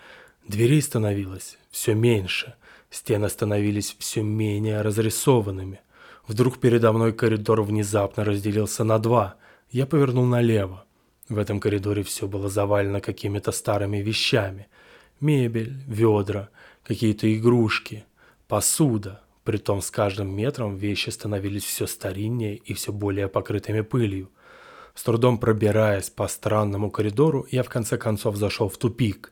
Дверей 0.46 0.82
становилось 0.82 1.58
все 1.72 1.94
меньше, 1.94 2.56
стены 2.92 3.30
становились 3.30 3.96
все 3.98 4.22
менее 4.22 4.82
разрисованными. 4.82 5.80
Вдруг 6.28 6.60
передо 6.60 6.92
мной 6.92 7.14
коридор 7.14 7.62
внезапно 7.62 8.24
разделился 8.24 8.84
на 8.84 9.00
два. 9.00 9.36
Я 9.72 9.88
повернул 9.88 10.26
налево. 10.26 10.86
В 11.30 11.38
этом 11.38 11.60
коридоре 11.60 12.04
все 12.04 12.28
было 12.28 12.50
завалено 12.50 13.00
какими-то 13.02 13.52
старыми 13.52 13.98
вещами. 13.98 14.68
Мебель, 15.22 15.76
ведра, 15.88 16.50
какие-то 16.84 17.34
игрушки, 17.34 18.06
посуда. 18.48 19.22
Притом 19.44 19.82
с 19.82 19.90
каждым 19.90 20.36
метром 20.36 20.76
вещи 20.76 21.10
становились 21.10 21.64
все 21.64 21.88
стариннее 21.88 22.58
и 22.58 22.74
все 22.74 22.92
более 22.92 23.28
покрытыми 23.28 23.82
пылью. 23.82 24.30
С 25.00 25.04
трудом 25.04 25.38
пробираясь 25.38 26.10
по 26.10 26.28
странному 26.28 26.92
коридору, 26.92 27.48
я 27.52 27.64
в 27.64 27.70
конце 27.70 27.98
концов 27.98 28.36
зашел 28.36 28.68
в 28.68 28.78
тупик. 28.78 29.32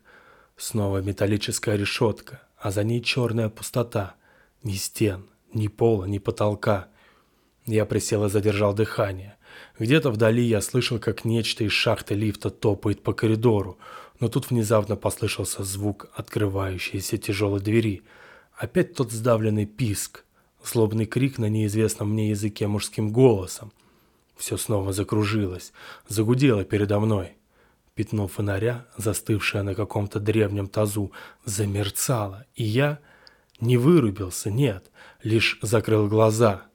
Снова 0.55 0.99
металлическая 0.99 1.75
решетка, 1.75 2.41
а 2.57 2.71
за 2.71 2.85
ней 2.85 3.01
черная 3.01 3.49
пустота. 3.49 4.15
Ни 4.63 4.75
стен, 4.75 5.25
ни 5.53 5.67
пола, 5.67 6.05
ни 6.05 6.19
потолка. 6.19 6.87
Я 7.65 7.85
присел 7.85 8.23
и 8.23 8.29
задержал 8.29 8.73
дыхание. 8.73 9.35
Где-то 9.77 10.09
вдали 10.09 10.41
я 10.41 10.61
слышал, 10.61 10.99
как 10.99 11.25
нечто 11.25 11.65
из 11.65 11.73
шахты 11.73 12.15
лифта 12.15 12.49
топает 12.49 13.03
по 13.03 13.11
коридору, 13.11 13.77
но 14.21 14.29
тут 14.29 14.49
внезапно 14.49 14.95
послышался 14.95 15.65
звук 15.65 16.07
открывающейся 16.15 17.17
тяжелой 17.17 17.59
двери. 17.59 18.03
Опять 18.55 18.93
тот 18.93 19.11
сдавленный 19.11 19.65
писк, 19.65 20.23
злобный 20.63 21.07
крик 21.07 21.37
на 21.37 21.49
неизвестном 21.49 22.11
мне 22.11 22.29
языке 22.29 22.67
мужским 22.67 23.11
голосом. 23.11 23.73
Все 24.37 24.57
снова 24.57 24.93
закружилось, 24.93 25.73
загудело 26.07 26.63
передо 26.63 26.99
мной. 26.99 27.37
Пятно 27.95 28.27
фонаря, 28.27 28.85
застывшее 28.95 29.63
на 29.63 29.73
каком-то 29.73 30.19
древнем 30.19 30.67
тазу, 30.67 31.11
замерцало, 31.45 32.45
и 32.55 32.63
я 32.63 32.99
не 33.59 33.77
вырубился, 33.77 34.51
нет, 34.51 34.91
лишь 35.23 35.57
закрыл 35.61 36.07
глаза— 36.07 36.63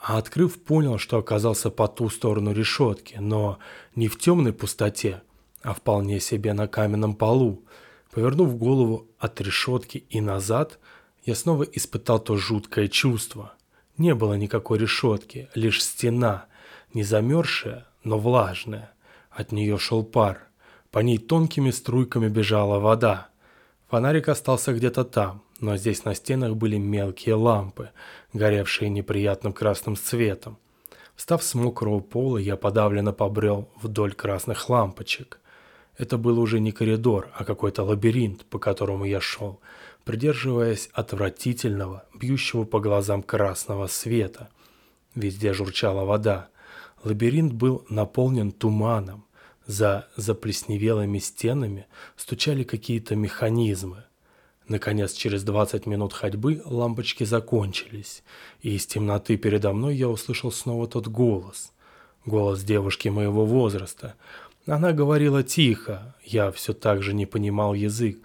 а 0.00 0.18
открыв, 0.18 0.62
понял, 0.62 0.98
что 0.98 1.18
оказался 1.18 1.70
по 1.70 1.88
ту 1.88 2.08
сторону 2.08 2.52
решетки, 2.52 3.16
но 3.18 3.58
не 3.94 4.08
в 4.08 4.18
темной 4.18 4.52
пустоте, 4.52 5.22
а 5.62 5.74
вполне 5.74 6.20
себе 6.20 6.52
на 6.52 6.68
каменном 6.68 7.14
полу. 7.14 7.64
Повернув 8.12 8.56
голову 8.56 9.08
от 9.18 9.40
решетки 9.40 10.04
и 10.08 10.20
назад, 10.20 10.78
я 11.24 11.34
снова 11.34 11.64
испытал 11.64 12.20
то 12.20 12.36
жуткое 12.36 12.88
чувство. 12.88 13.54
Не 13.96 14.14
было 14.14 14.34
никакой 14.34 14.78
решетки, 14.78 15.48
лишь 15.54 15.82
стена, 15.82 16.46
не 16.94 17.02
замерзшая, 17.02 17.86
но 18.04 18.18
влажная. 18.18 18.92
От 19.30 19.52
нее 19.52 19.78
шел 19.78 20.04
пар. 20.04 20.48
По 20.90 21.00
ней 21.00 21.18
тонкими 21.18 21.70
струйками 21.70 22.28
бежала 22.28 22.78
вода. 22.78 23.28
Фонарик 23.88 24.28
остался 24.28 24.72
где-то 24.72 25.04
там, 25.04 25.42
но 25.60 25.76
здесь 25.76 26.04
на 26.04 26.14
стенах 26.14 26.56
были 26.56 26.76
мелкие 26.76 27.34
лампы, 27.34 27.90
горевшие 28.32 28.90
неприятным 28.90 29.52
красным 29.52 29.96
цветом. 29.96 30.58
Встав 31.16 31.42
с 31.42 31.54
мокрого 31.54 32.00
пола, 32.00 32.38
я 32.38 32.56
подавленно 32.56 33.12
побрел 33.12 33.68
вдоль 33.82 34.12
красных 34.12 34.68
лампочек. 34.68 35.40
Это 35.96 36.16
был 36.16 36.38
уже 36.38 36.60
не 36.60 36.70
коридор, 36.70 37.28
а 37.34 37.44
какой-то 37.44 37.82
лабиринт, 37.82 38.44
по 38.44 38.60
которому 38.60 39.04
я 39.04 39.20
шел, 39.20 39.58
придерживаясь 40.04 40.88
отвратительного, 40.92 42.04
бьющего 42.14 42.62
по 42.64 42.78
глазам 42.78 43.24
красного 43.24 43.88
света. 43.88 44.48
Везде 45.16 45.52
журчала 45.52 46.04
вода. 46.04 46.48
Лабиринт 47.04 47.52
был 47.52 47.84
наполнен 47.88 48.52
туманом. 48.52 49.24
За 49.66 50.08
заплесневелыми 50.16 51.18
стенами 51.18 51.86
стучали 52.16 52.64
какие-то 52.64 53.16
механизмы. 53.16 54.04
Наконец, 54.66 55.12
через 55.12 55.44
20 55.44 55.86
минут 55.86 56.12
ходьбы 56.12 56.62
лампочки 56.64 57.24
закончились, 57.24 58.22
и 58.60 58.76
из 58.76 58.86
темноты 58.86 59.36
передо 59.36 59.72
мной 59.72 59.96
я 59.96 60.08
услышал 60.08 60.52
снова 60.52 60.86
тот 60.86 61.08
голос. 61.08 61.72
Голос 62.26 62.62
девушки 62.62 63.08
моего 63.08 63.46
возраста. 63.46 64.14
Она 64.66 64.92
говорила 64.92 65.42
тихо, 65.42 66.14
я 66.22 66.52
все 66.52 66.74
так 66.74 67.02
же 67.02 67.14
не 67.14 67.24
понимал 67.24 67.72
язык, 67.72 68.18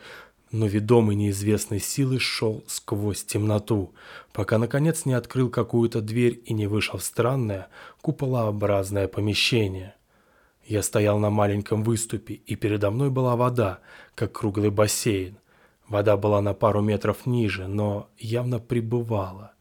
но 0.54 0.68
ведомый 0.68 1.16
неизвестной 1.16 1.80
силой 1.80 2.20
шел 2.20 2.64
сквозь 2.68 3.24
темноту, 3.24 3.92
пока 4.32 4.60
наконец 4.60 5.04
не 5.04 5.14
открыл 5.14 5.50
какую-то 5.50 6.00
дверь 6.00 6.42
и 6.46 6.54
не 6.54 6.68
вышел 6.68 7.00
в 7.00 7.04
странное, 7.04 7.70
куполообразное 8.02 9.08
помещение. 9.08 9.96
Я 10.64 10.84
стоял 10.84 11.18
на 11.18 11.32
маленьком 11.32 11.84
выступе, 11.84 12.36
и 12.36 12.56
передо 12.56 12.92
мной 12.92 13.10
была 13.10 13.36
вода, 13.36 13.80
как 14.14 14.32
круглый 14.32 14.70
бассейн. 14.70 15.38
Вода 15.88 16.18
была 16.18 16.40
на 16.40 16.54
пару 16.54 16.82
метров 16.82 17.26
ниже, 17.26 17.68
но 17.68 18.08
явно 18.20 18.60
прибывала. 18.60 19.54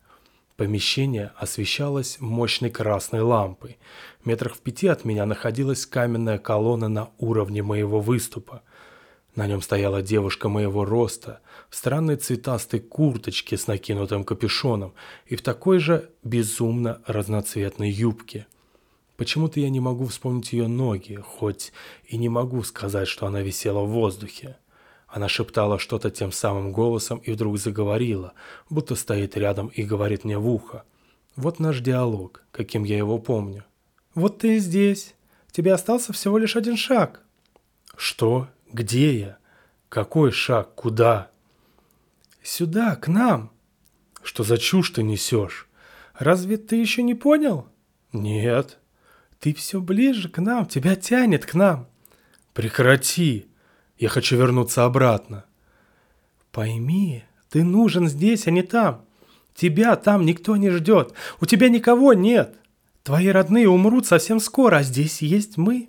Помещение 0.56 1.32
освещалось 1.36 2.18
мощной 2.20 2.68
красной 2.68 3.22
лампой. 3.22 3.78
Метрах 4.26 4.56
в 4.56 4.60
пяти 4.60 4.88
от 4.88 5.06
меня 5.06 5.24
находилась 5.24 5.86
каменная 5.86 6.38
колонна 6.38 6.88
на 6.88 7.08
уровне 7.18 7.62
моего 7.62 7.98
выступа. 7.98 8.60
На 9.34 9.46
нем 9.46 9.62
стояла 9.62 10.02
девушка 10.02 10.48
моего 10.48 10.84
роста, 10.84 11.40
в 11.70 11.76
странной 11.76 12.16
цветастой 12.16 12.80
курточке 12.80 13.56
с 13.56 13.66
накинутым 13.66 14.24
капюшоном 14.24 14.92
и 15.24 15.36
в 15.36 15.42
такой 15.42 15.78
же 15.78 16.10
безумно 16.22 17.00
разноцветной 17.06 17.90
юбке. 17.90 18.46
Почему-то 19.16 19.60
я 19.60 19.70
не 19.70 19.80
могу 19.80 20.06
вспомнить 20.06 20.52
ее 20.52 20.68
ноги, 20.68 21.16
хоть 21.16 21.72
и 22.06 22.18
не 22.18 22.28
могу 22.28 22.62
сказать, 22.62 23.08
что 23.08 23.26
она 23.26 23.40
висела 23.40 23.80
в 23.80 23.90
воздухе. 23.90 24.56
Она 25.06 25.28
шептала 25.28 25.78
что-то 25.78 26.10
тем 26.10 26.32
самым 26.32 26.72
голосом 26.72 27.18
и 27.18 27.32
вдруг 27.32 27.58
заговорила, 27.58 28.32
будто 28.68 28.96
стоит 28.96 29.36
рядом 29.36 29.68
и 29.68 29.82
говорит 29.82 30.24
мне 30.24 30.38
в 30.38 30.48
ухо. 30.48 30.84
Вот 31.36 31.58
наш 31.58 31.80
диалог, 31.80 32.42
каким 32.50 32.84
я 32.84 32.98
его 32.98 33.18
помню. 33.18 33.64
«Вот 34.14 34.38
ты 34.38 34.56
и 34.56 34.58
здесь. 34.58 35.14
Тебе 35.50 35.72
остался 35.72 36.12
всего 36.12 36.36
лишь 36.36 36.56
один 36.56 36.76
шаг». 36.76 37.22
«Что? 37.96 38.48
Где 38.72 39.18
я? 39.18 39.38
Какой 39.88 40.32
шаг? 40.32 40.74
Куда?» 40.74 41.30
«Сюда, 42.42 42.96
к 42.96 43.08
нам». 43.08 43.50
«Что 44.22 44.44
за 44.44 44.58
чушь 44.58 44.90
ты 44.90 45.02
несешь?» 45.02 45.68
«Разве 46.18 46.56
ты 46.56 46.76
еще 46.76 47.02
не 47.02 47.14
понял?» 47.14 47.68
«Нет». 48.12 48.78
«Ты 49.40 49.52
все 49.54 49.80
ближе 49.80 50.28
к 50.28 50.38
нам, 50.38 50.66
тебя 50.66 50.94
тянет 50.94 51.46
к 51.46 51.54
нам». 51.54 51.88
«Прекрати!» 52.52 53.48
Я 54.02 54.08
хочу 54.08 54.36
вернуться 54.36 54.84
обратно. 54.84 55.44
Пойми, 56.50 57.22
ты 57.48 57.62
нужен 57.62 58.08
здесь, 58.08 58.48
а 58.48 58.50
не 58.50 58.62
там. 58.62 59.04
Тебя 59.54 59.94
там 59.94 60.26
никто 60.26 60.56
не 60.56 60.70
ждет. 60.70 61.12
У 61.40 61.46
тебя 61.46 61.68
никого 61.68 62.12
нет. 62.12 62.56
Твои 63.04 63.28
родные 63.28 63.68
умрут 63.68 64.08
совсем 64.08 64.40
скоро, 64.40 64.78
а 64.78 64.82
здесь 64.82 65.22
есть 65.22 65.56
мы. 65.56 65.88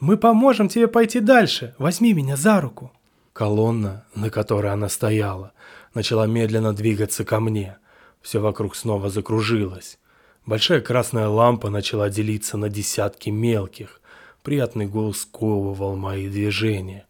Мы 0.00 0.16
поможем 0.16 0.68
тебе 0.68 0.86
пойти 0.86 1.18
дальше. 1.20 1.74
Возьми 1.78 2.12
меня 2.12 2.36
за 2.36 2.60
руку. 2.60 2.92
Колонна, 3.32 4.04
на 4.14 4.30
которой 4.30 4.72
она 4.72 4.88
стояла, 4.88 5.52
начала 5.92 6.26
медленно 6.26 6.72
двигаться 6.72 7.24
ко 7.24 7.40
мне. 7.40 7.78
Все 8.22 8.40
вокруг 8.40 8.76
снова 8.76 9.10
закружилось. 9.10 9.98
Большая 10.46 10.80
красная 10.80 11.28
лампа 11.28 11.68
начала 11.68 12.10
делиться 12.10 12.56
на 12.56 12.68
десятки 12.68 13.30
мелких. 13.30 14.00
Приятный 14.42 14.86
гул 14.86 15.12
сковывал 15.14 15.96
мои 15.96 16.28
движения. 16.28 17.06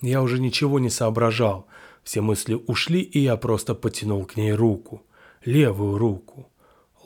Я 0.00 0.22
уже 0.22 0.38
ничего 0.38 0.78
не 0.78 0.90
соображал. 0.90 1.66
Все 2.04 2.20
мысли 2.20 2.54
ушли, 2.54 3.00
и 3.00 3.18
я 3.18 3.36
просто 3.36 3.74
потянул 3.74 4.24
к 4.24 4.36
ней 4.36 4.52
руку. 4.52 5.02
Левую 5.44 5.98
руку. 5.98 6.48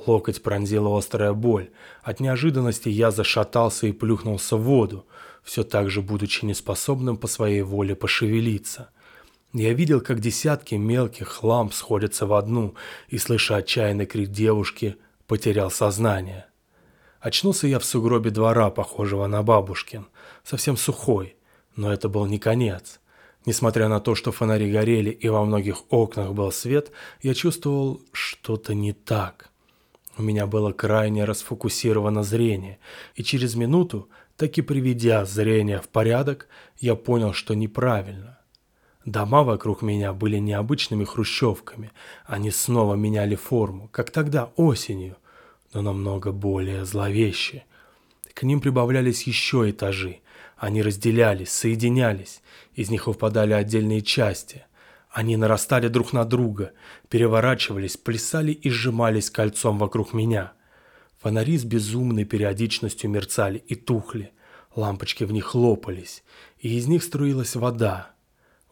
Локоть 0.07 0.43
пронзила 0.43 0.97
острая 0.97 1.33
боль. 1.33 1.71
От 2.03 2.21
неожиданности 2.21 2.89
я 2.89 3.11
зашатался 3.11 3.87
и 3.87 3.93
плюхнулся 3.93 4.57
в 4.57 4.63
воду, 4.63 5.07
все 5.43 5.65
так 5.65 5.91
же 5.91 6.03
будучи 6.03 6.45
неспособным 6.45 7.17
по 7.17 7.27
своей 7.27 7.63
воле 7.63 7.95
пошевелиться. 7.95 8.91
Я 9.53 9.75
видел, 9.75 10.01
как 10.01 10.21
десятки 10.21 10.77
мелких 10.77 11.43
ламп 11.43 11.75
сходятся 11.75 12.27
в 12.27 12.33
одну, 12.33 12.75
и, 13.09 13.19
слыша 13.19 13.57
отчаянный 13.57 14.07
крик 14.07 14.31
девушки, 14.31 14.97
потерял 15.27 15.71
сознание. 15.71 16.47
Очнулся 17.21 17.67
я 17.67 17.79
в 17.79 17.85
сугробе 17.85 18.31
двора, 18.31 18.71
похожего 18.71 19.27
на 19.27 19.43
бабушкин, 19.43 20.07
совсем 20.43 20.77
сухой, 20.77 21.37
но 21.77 21.93
это 21.93 22.09
был 22.09 22.27
не 22.27 22.39
конец. 22.39 22.99
Несмотря 23.45 23.89
на 23.89 24.01
то, 24.01 24.15
что 24.15 24.33
фонари 24.33 24.71
горели 24.71 25.11
и 25.11 25.29
во 25.29 25.45
многих 25.45 25.85
окнах 25.93 26.33
был 26.33 26.51
свет, 26.53 26.91
я 27.23 27.35
чувствовал 27.35 28.01
что-то 28.13 28.75
не 28.75 28.93
так. 28.93 29.51
У 30.17 30.23
меня 30.23 30.47
было 30.47 30.73
крайне 30.73 31.25
расфокусировано 31.25 32.23
зрение, 32.23 32.79
и 33.15 33.23
через 33.23 33.55
минуту, 33.55 34.09
так 34.43 34.59
и 34.59 34.63
приведя 34.63 35.25
зрение 35.25 35.81
в 35.81 35.89
порядок, 35.89 36.49
я 36.81 36.97
понял, 36.97 37.33
что 37.33 37.55
неправильно. 37.55 38.41
Дома 39.05 39.45
вокруг 39.45 39.83
меня 39.83 40.13
были 40.13 40.39
необычными 40.39 41.05
хрущевками, 41.05 41.93
они 42.27 42.51
снова 42.51 42.97
меняли 42.97 43.37
форму, 43.37 43.89
как 43.93 44.11
тогда 44.11 44.51
осенью, 44.57 45.17
но 45.73 45.81
намного 45.81 46.33
более 46.33 46.85
зловеще. 46.85 47.63
К 48.35 48.43
ним 48.43 48.61
прибавлялись 48.61 49.29
еще 49.29 49.71
этажи. 49.71 50.19
Они 50.57 50.83
разделялись, 50.83 51.53
соединялись, 51.53 52.43
из 52.75 52.91
них 52.91 53.07
выпадали 53.07 53.53
отдельные 53.53 54.01
части. 54.01 54.65
Они 55.09 55.37
нарастали 55.37 55.87
друг 55.87 56.13
на 56.13 56.25
друга, 56.25 56.73
переворачивались, 57.09 57.97
плясали 57.97 58.51
и 58.51 58.71
сжимались 58.71 59.31
кольцом 59.31 59.79
вокруг 59.79 60.13
меня. 60.13 60.53
Фонари 61.23 61.57
с 61.57 61.65
безумной 61.65 62.25
периодичностью 62.25 63.09
мерцали 63.09 63.63
и 63.69 63.77
тухли, 63.77 64.33
лампочки 64.75 65.23
в 65.23 65.31
них 65.31 65.55
лопались, 65.55 66.25
и 66.59 66.77
из 66.77 66.89
них 66.89 67.05
струилась 67.05 67.55
вода. 67.55 68.11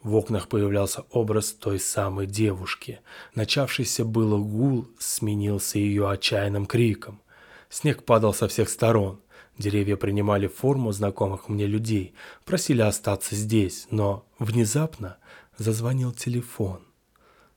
В 0.03 0.15
окнах 0.15 0.49
появлялся 0.49 1.05
образ 1.11 1.53
той 1.53 1.79
самой 1.79 2.25
девушки. 2.27 2.99
Начавшийся 3.35 4.03
было 4.03 4.37
гул 4.37 4.89
сменился 4.99 5.79
ее 5.79 6.09
отчаянным 6.09 6.65
криком. 6.65 7.21
Снег 7.69 8.03
падал 8.03 8.33
со 8.33 8.49
всех 8.49 8.67
сторон. 8.67 9.21
Деревья 9.57 9.95
принимали 9.95 10.47
форму 10.47 10.91
знакомых 10.91 11.47
мне 11.47 11.67
людей, 11.67 12.15
просили 12.43 12.81
остаться 12.81 13.33
здесь, 13.33 13.87
но 13.91 14.25
внезапно 14.39 15.17
зазвонил 15.57 16.11
телефон. 16.11 16.81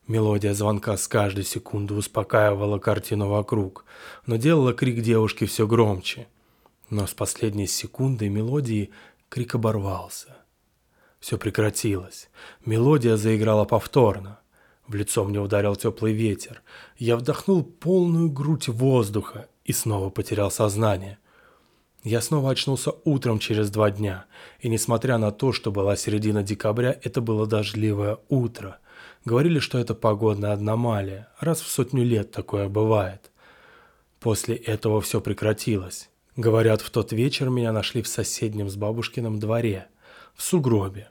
Мелодия 0.06 0.52
звонка 0.52 0.98
с 0.98 1.08
каждой 1.08 1.44
секунды 1.44 1.94
успокаивала 1.94 2.78
картину 2.78 3.28
вокруг, 3.28 3.86
но 4.26 4.36
делала 4.36 4.74
крик 4.74 5.00
девушки 5.00 5.46
все 5.46 5.66
громче. 5.66 6.28
Но 6.90 7.06
с 7.06 7.14
последней 7.14 7.66
секунды 7.66 8.28
мелодии 8.28 8.90
крик 9.30 9.54
оборвался. 9.54 10.36
Все 11.20 11.38
прекратилось. 11.38 12.28
Мелодия 12.66 13.16
заиграла 13.16 13.64
повторно. 13.64 14.40
В 14.86 14.94
лицо 14.94 15.24
мне 15.24 15.40
ударил 15.40 15.74
теплый 15.74 16.12
ветер. 16.12 16.62
Я 16.98 17.16
вдохнул 17.16 17.64
полную 17.64 18.30
грудь 18.30 18.68
воздуха 18.68 19.48
и 19.64 19.72
снова 19.72 20.10
потерял 20.10 20.50
сознание. 20.50 21.18
Я 22.02 22.20
снова 22.20 22.50
очнулся 22.50 22.92
утром 23.04 23.38
через 23.38 23.70
два 23.70 23.90
дня, 23.90 24.26
и 24.60 24.68
несмотря 24.68 25.16
на 25.16 25.30
то, 25.30 25.52
что 25.54 25.72
была 25.72 25.96
середина 25.96 26.42
декабря, 26.42 26.94
это 27.02 27.22
было 27.22 27.46
дождливое 27.46 28.18
утро. 28.28 28.78
Говорили, 29.24 29.58
что 29.58 29.78
это 29.78 29.94
погодная 29.94 30.52
аномалия, 30.52 31.28
раз 31.40 31.62
в 31.62 31.68
сотню 31.68 32.04
лет 32.04 32.30
такое 32.30 32.68
бывает. 32.68 33.30
После 34.20 34.54
этого 34.54 35.00
все 35.00 35.20
прекратилось. 35.20 36.10
Говорят, 36.36 36.82
в 36.82 36.90
тот 36.90 37.12
вечер 37.12 37.48
меня 37.48 37.72
нашли 37.72 38.02
в 38.02 38.08
соседнем 38.08 38.68
с 38.68 38.76
бабушкиным 38.76 39.38
дворе, 39.38 39.86
в 40.34 40.42
сугробе. 40.42 41.08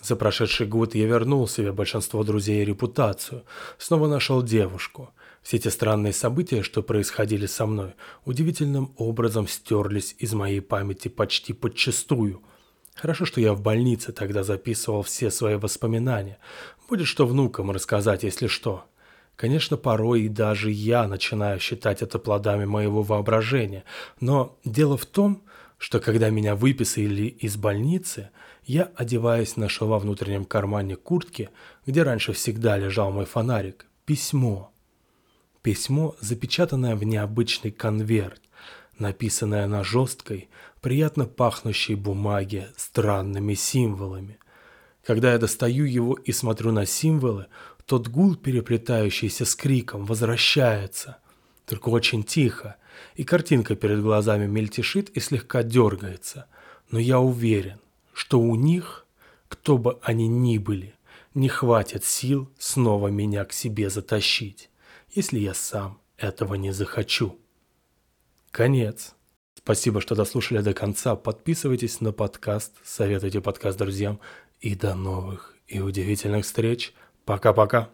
За 0.00 0.14
прошедший 0.14 0.66
год 0.66 0.94
я 0.94 1.06
вернул 1.06 1.48
себе 1.48 1.72
большинство 1.72 2.22
друзей 2.22 2.62
и 2.62 2.64
репутацию, 2.64 3.44
снова 3.78 4.06
нашел 4.06 4.42
девушку. 4.42 5.10
Все 5.42 5.58
те 5.58 5.70
странные 5.70 6.12
события, 6.12 6.62
что 6.62 6.82
происходили 6.82 7.46
со 7.46 7.66
мной, 7.66 7.94
удивительным 8.24 8.92
образом 8.96 9.48
стерлись 9.48 10.14
из 10.18 10.34
моей 10.34 10.60
памяти 10.60 11.08
почти 11.08 11.52
подчистую. 11.52 12.42
Хорошо, 12.96 13.26
что 13.26 13.42
я 13.42 13.52
в 13.52 13.60
больнице 13.60 14.10
тогда 14.10 14.42
записывал 14.42 15.02
все 15.02 15.30
свои 15.30 15.56
воспоминания. 15.56 16.38
Будет 16.88 17.06
что 17.06 17.26
внукам 17.26 17.70
рассказать, 17.70 18.22
если 18.22 18.46
что. 18.46 18.84
Конечно, 19.36 19.76
порой 19.76 20.22
и 20.22 20.28
даже 20.28 20.70
я 20.70 21.06
начинаю 21.06 21.60
считать 21.60 22.00
это 22.00 22.18
плодами 22.18 22.64
моего 22.64 23.02
воображения, 23.02 23.84
но 24.18 24.58
дело 24.64 24.96
в 24.96 25.04
том, 25.04 25.42
что 25.76 26.00
когда 26.00 26.30
меня 26.30 26.56
выписали 26.56 27.24
из 27.26 27.58
больницы, 27.58 28.30
я, 28.64 28.90
одеваясь, 28.96 29.58
нашел 29.58 29.88
во 29.88 29.98
внутреннем 29.98 30.46
кармане 30.46 30.96
куртки, 30.96 31.50
где 31.84 32.02
раньше 32.02 32.32
всегда 32.32 32.78
лежал 32.78 33.12
мой 33.12 33.26
фонарик, 33.26 33.84
письмо. 34.06 34.72
Письмо, 35.60 36.16
запечатанное 36.20 36.96
в 36.96 37.04
необычный 37.04 37.72
конверт, 37.72 38.40
написанное 38.98 39.66
на 39.66 39.84
жесткой, 39.84 40.48
приятно 40.86 41.24
пахнущей 41.24 41.96
бумаге 41.96 42.68
странными 42.76 43.54
символами. 43.54 44.38
Когда 45.04 45.32
я 45.32 45.38
достаю 45.38 45.84
его 45.84 46.14
и 46.14 46.30
смотрю 46.30 46.70
на 46.70 46.86
символы, 46.86 47.46
тот 47.86 48.06
гул, 48.06 48.36
переплетающийся 48.36 49.46
с 49.46 49.56
криком, 49.56 50.04
возвращается, 50.04 51.18
только 51.64 51.88
очень 51.88 52.22
тихо, 52.22 52.76
и 53.16 53.24
картинка 53.24 53.74
перед 53.74 54.00
глазами 54.00 54.46
мельтешит 54.46 55.08
и 55.08 55.18
слегка 55.18 55.64
дергается. 55.64 56.46
Но 56.92 57.00
я 57.00 57.18
уверен, 57.18 57.80
что 58.12 58.38
у 58.38 58.54
них, 58.54 59.08
кто 59.48 59.78
бы 59.78 59.98
они 60.02 60.28
ни 60.28 60.56
были, 60.56 60.94
не 61.34 61.48
хватит 61.48 62.04
сил 62.04 62.48
снова 62.60 63.08
меня 63.08 63.44
к 63.44 63.52
себе 63.52 63.90
затащить, 63.90 64.70
если 65.12 65.40
я 65.40 65.52
сам 65.52 66.00
этого 66.16 66.54
не 66.54 66.70
захочу. 66.70 67.40
Конец. 68.52 69.15
Спасибо, 69.66 70.00
что 70.00 70.14
дослушали 70.14 70.60
до 70.60 70.74
конца. 70.74 71.16
Подписывайтесь 71.16 72.00
на 72.00 72.12
подкаст, 72.12 72.72
советуйте 72.84 73.40
подкаст 73.40 73.76
друзьям. 73.76 74.20
И 74.60 74.76
до 74.76 74.94
новых 74.94 75.56
и 75.66 75.80
удивительных 75.80 76.44
встреч. 76.44 76.94
Пока-пока. 77.24 77.90